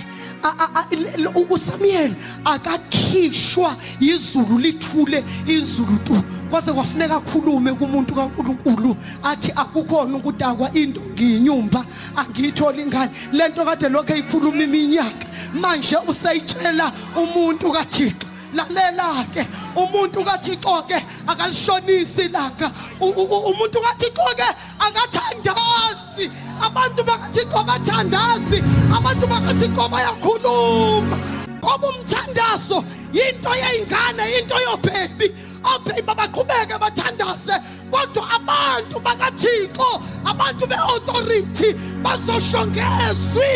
uSamuel 1.51 2.14
akakhishwa 2.45 3.76
izulu 4.01 4.59
lithule 4.59 5.24
izulu 5.47 5.99
tu. 6.05 6.22
Kwaze 6.51 6.72
kwafuneka 6.72 7.16
akhulume 7.16 7.72
kumuntu 7.72 8.14
kaNkuluNkulu 8.14 8.97
athi 9.22 9.53
akukhona 9.57 10.16
ukudakwa 10.16 10.72
into 10.74 11.01
ngiyinyumba 11.01 11.84
angiyitholi 12.16 12.82
ingane 12.82 13.12
lento 13.32 13.64
kade 13.64 13.88
lokho 13.88 14.12
eyikhuluma 14.12 14.62
iminyaka. 14.62 15.26
Manje 15.55 15.97
usayitshela 16.09 16.92
umuntu 17.16 17.72
kaThixo. 17.72 18.34
Lalela 18.55 19.26
ke 19.34 19.42
umuntu 19.76 20.24
kaThixo 20.24 20.82
ke 20.88 20.98
akalishonisi 21.26 22.28
laka. 22.32 22.70
Umuntu 23.00 23.78
kaThixo 23.82 24.34
ke 24.36 24.48
akathandazi. 24.78 26.30
Abantu 26.61 27.02
bakaThixo 27.05 27.61
bathandazi 27.66 28.59
abantu 28.96 29.26
bakaThixo 29.26 29.88
bayakhuluma. 29.90 31.16
Ngoba 31.64 31.88
umthandazo 31.88 32.84
into 33.12 33.48
yey'ngane 33.48 34.24
into 34.38 34.55
yobhebi 34.55 35.26
obhebi 35.64 36.02
babaqhubeke 36.02 36.76
bathandaze 36.78 37.57
kodwa 37.90 38.22
abantu 38.36 39.00
bakathixo 39.00 39.88
abantu 40.26 40.66
be-authority 40.66 41.68
bazosho 42.05 42.66
ngezwi 42.66 43.48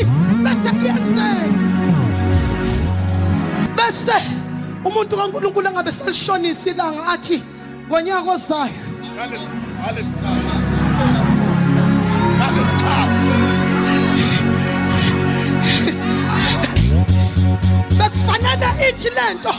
bese 0.43 0.71
kuyenzeka. 0.79 1.59
Bese 3.77 4.19
umuntu 4.85 5.17
kankulunkulu 5.17 5.69
angabe 5.69 5.93
selishonisa 5.93 6.71
ilanga 6.71 7.07
athi 7.07 7.43
ngonyaka 7.89 8.31
ozayo. 8.31 8.73
Bekufanele 17.99 18.69
ithi 18.89 19.11
lento 19.11 19.55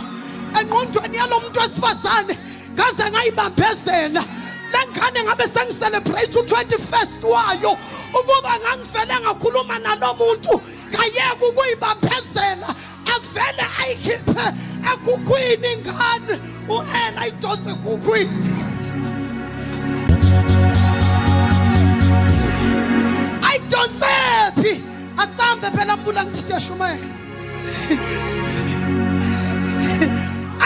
engqondweni 0.59 1.17
yalomuntu 1.17 1.59
wesifazane 1.59 2.37
ngaze 2.73 3.05
ngayibambezela. 3.11 4.23
Lengane 4.71 5.23
ngabe 5.23 5.43
sengiselebrate 5.53 6.39
u-21st 6.39 7.23
wayo 7.23 7.77
ukuba 8.13 8.53
ngangivele 8.59 9.15
ngakhuluma 9.21 9.79
nalo 9.79 10.13
muntu 10.13 10.61
ngayeka 10.89 11.45
ukuyibambezela. 11.49 12.69
Avele 13.13 13.65
ayikhiphe 13.81 14.45
ekukhwini 14.91 15.67
ingane 15.73 16.35
u-ela 16.75 17.21
ayidonse 17.21 17.69
ekukhwini 17.75 18.53
ayidonsephi 23.47 24.73
asambe 25.23 25.67
phela 25.75 25.97
mbula 25.97 26.25
ngithi 26.25 26.41
siyashumayela 26.47 27.07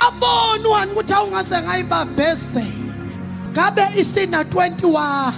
abona 0.05 0.69
wani 0.69 0.91
ukuthi 0.91 1.13
awungaze 1.13 1.61
ngayibambezela 1.61 2.83
ngabe 3.51 3.83
isina 4.01 4.43
21 4.43 5.33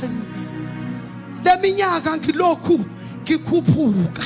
leminyaka 1.43 2.17
ngilokhu 2.17 2.79
ngikhuphuka. 3.23 4.23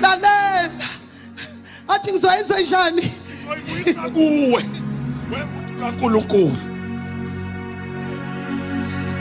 Lalela 0.00 0.70
athi 1.88 2.12
ngizoyenza 2.12 2.60
njani? 2.60 3.12
Soyibuyisa 3.46 4.10
kuwe. 4.10 4.64
Wemuntu 5.32 5.72
kaNkuluNkulu. 5.80 6.56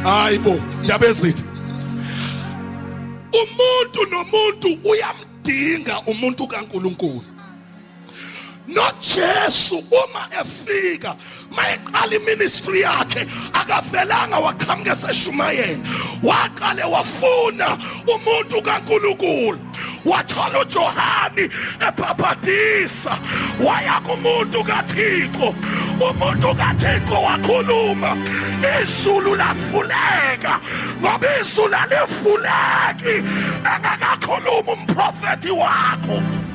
Hayibo 0.03 0.59
yabezitha 0.87 1.43
umuntu 3.33 4.05
nomuntu 4.11 4.79
uyamdinga 4.89 5.99
umuntu 5.99 6.47
kaNkuluNkulu. 6.47 7.23
noJesu 8.69 9.83
uma 9.91 10.27
efika. 10.41 11.15
Mayeqala 11.51 12.15
iministry 12.15 12.81
yakhe 12.81 13.25
akavelanga 13.53 14.37
waqhamuka 14.45 14.93
eseshumayela 14.93 15.79
waqale 16.23 16.83
wafuna 16.83 17.77
umuntu 18.07 18.61
kaNkuluNkulu. 18.61 19.59
Wathola 20.05 20.59
uJohani 20.61 21.49
ebhabhadisa 21.87 23.13
waya 23.59 23.99
kumuntu 24.05 24.63
kaThixo. 24.63 25.49
Umuntu 25.99 26.55
kaThixo 26.55 27.17
wakhuluma. 27.25 28.15
Izulu 28.81 29.35
lafuleka 29.35 30.59
ngoba 31.01 31.39
izulu 31.41 31.75
alifuleki. 31.75 33.15
Engakakhuluma 33.71 34.71
umprofeti 34.73 35.51
wakho. 35.51 36.48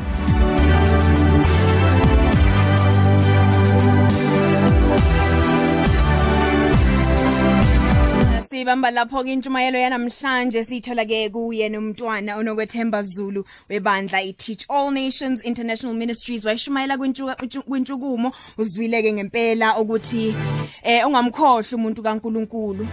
Sibamba 8.55 8.91
lapho 8.91 9.25
ke 9.25 9.33
intshumayelo 9.33 9.79
yanamhlanje 9.79 10.65
sithola 10.65 11.05
ke 11.05 11.29
kuye 11.29 11.69
nomntwana 11.69 12.37
onokwethemba 12.37 13.03
Zulu 13.03 13.45
webandla 13.69 14.23
iTeach 14.23 14.65
All 14.69 14.93
Nations 14.93 15.43
International 15.43 15.93
Ministries 15.97 16.45
wayishumayela 16.45 16.97
kwintshuka- 16.97 17.63
kwintshukumo. 17.63 18.33
Uzwile 18.59 19.03
ke 19.03 19.13
ngempela 19.13 19.77
ukuthi 19.79 20.37
eh 20.85 21.05
ungamkhohlwa 21.07 21.75
umuntu 21.75 22.03
kaNkuluNkulu. 22.03 22.87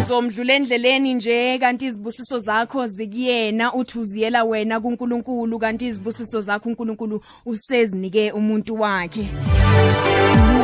Uzomdlula 0.00 0.54
endleleni 0.54 1.14
nje 1.14 1.58
kanti 1.58 1.86
izibusiso 1.86 2.38
zakho 2.38 2.86
zikuyena 2.86 3.74
uthi 3.74 3.98
uziyela 3.98 4.44
wena 4.44 4.80
kuNkulunkulu 4.80 5.58
kanti 5.58 5.86
izibusiso 5.86 6.40
zakho 6.40 6.68
uNkulunkulu 6.68 7.20
usezinike 7.46 8.32
umuntu 8.32 8.80
wakhe. 8.80 9.28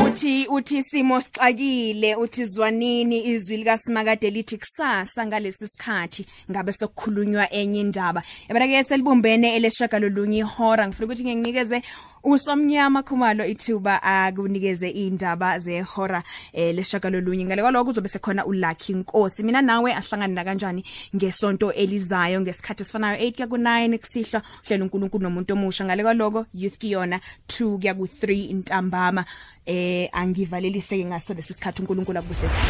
Uthi 0.04 0.46
uthi 0.46 0.82
simo 0.82 1.20
sixakile 1.20 2.16
uthi 2.16 2.44
zwanini 2.44 3.26
izwi 3.26 3.56
likaSimakade 3.56 4.30
lithi 4.30 4.58
kusasa 4.58 5.26
ngalesi 5.26 5.68
sikhathi 5.68 6.26
ngabe 6.50 6.72
sokukhulunywa 6.72 7.52
enye 7.52 7.80
indaba. 7.80 8.22
Yabona 8.48 8.66
ke 8.66 8.84
selibumbene 8.84 9.56
eleshaka 9.56 9.98
lolunye 9.98 10.38
ihora 10.38 10.88
ngifuna 10.88 11.06
ukuthi 11.06 11.24
nginikeze 11.24 11.82
usomnyama 12.24 13.02
khumalo 13.02 13.46
ithuba 13.46 14.02
akunikeze 14.02 14.90
indaba 14.90 15.58
zehora 15.58 16.22
eh 16.52 16.74
leshaka 16.74 17.10
lolunye 17.10 17.44
ngale 17.44 17.62
kwaloko 17.62 17.84
kuzobe 17.84 18.08
sekhona 18.08 18.46
uLucky 18.46 18.94
Nkosi. 18.94 19.42
Mina 19.42 19.62
nawe 19.62 19.94
asihlangane 19.94 20.34
na 20.34 20.44
kanjani 20.44 20.84
ngesonto 21.16 21.72
elizayo 21.72 22.40
ngesikhathi 22.40 22.84
sifanayo 22.84 23.16
8 23.16 23.32
kuya 23.32 23.46
ku9 23.46 23.98
kusihlwa 23.98 24.42
uhlela 24.64 24.84
uNkulunkulu 24.84 25.22
nomuntu 25.22 25.52
omusha. 25.52 25.84
Ngale 25.84 26.02
kwaloko 26.02 26.46
youth 26.54 26.78
kiyona 26.78 27.20
2 27.48 27.78
kuya 27.78 27.94
ku3 27.94 28.50
intambama 28.50 29.24
eh 29.68 30.08
angivalelise 30.12 30.96
ke 30.96 31.04
ngaso 31.04 31.34
lesikhathi 31.34 31.82
uNkulunkulu 31.82 32.18
akubusese 32.18 32.60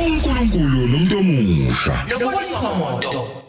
uNkulunkulu 0.00 0.80
nomuntu 0.88 1.18
omusha. 1.18 1.94
Noboniso 2.08 2.74
Moto. 2.74 3.47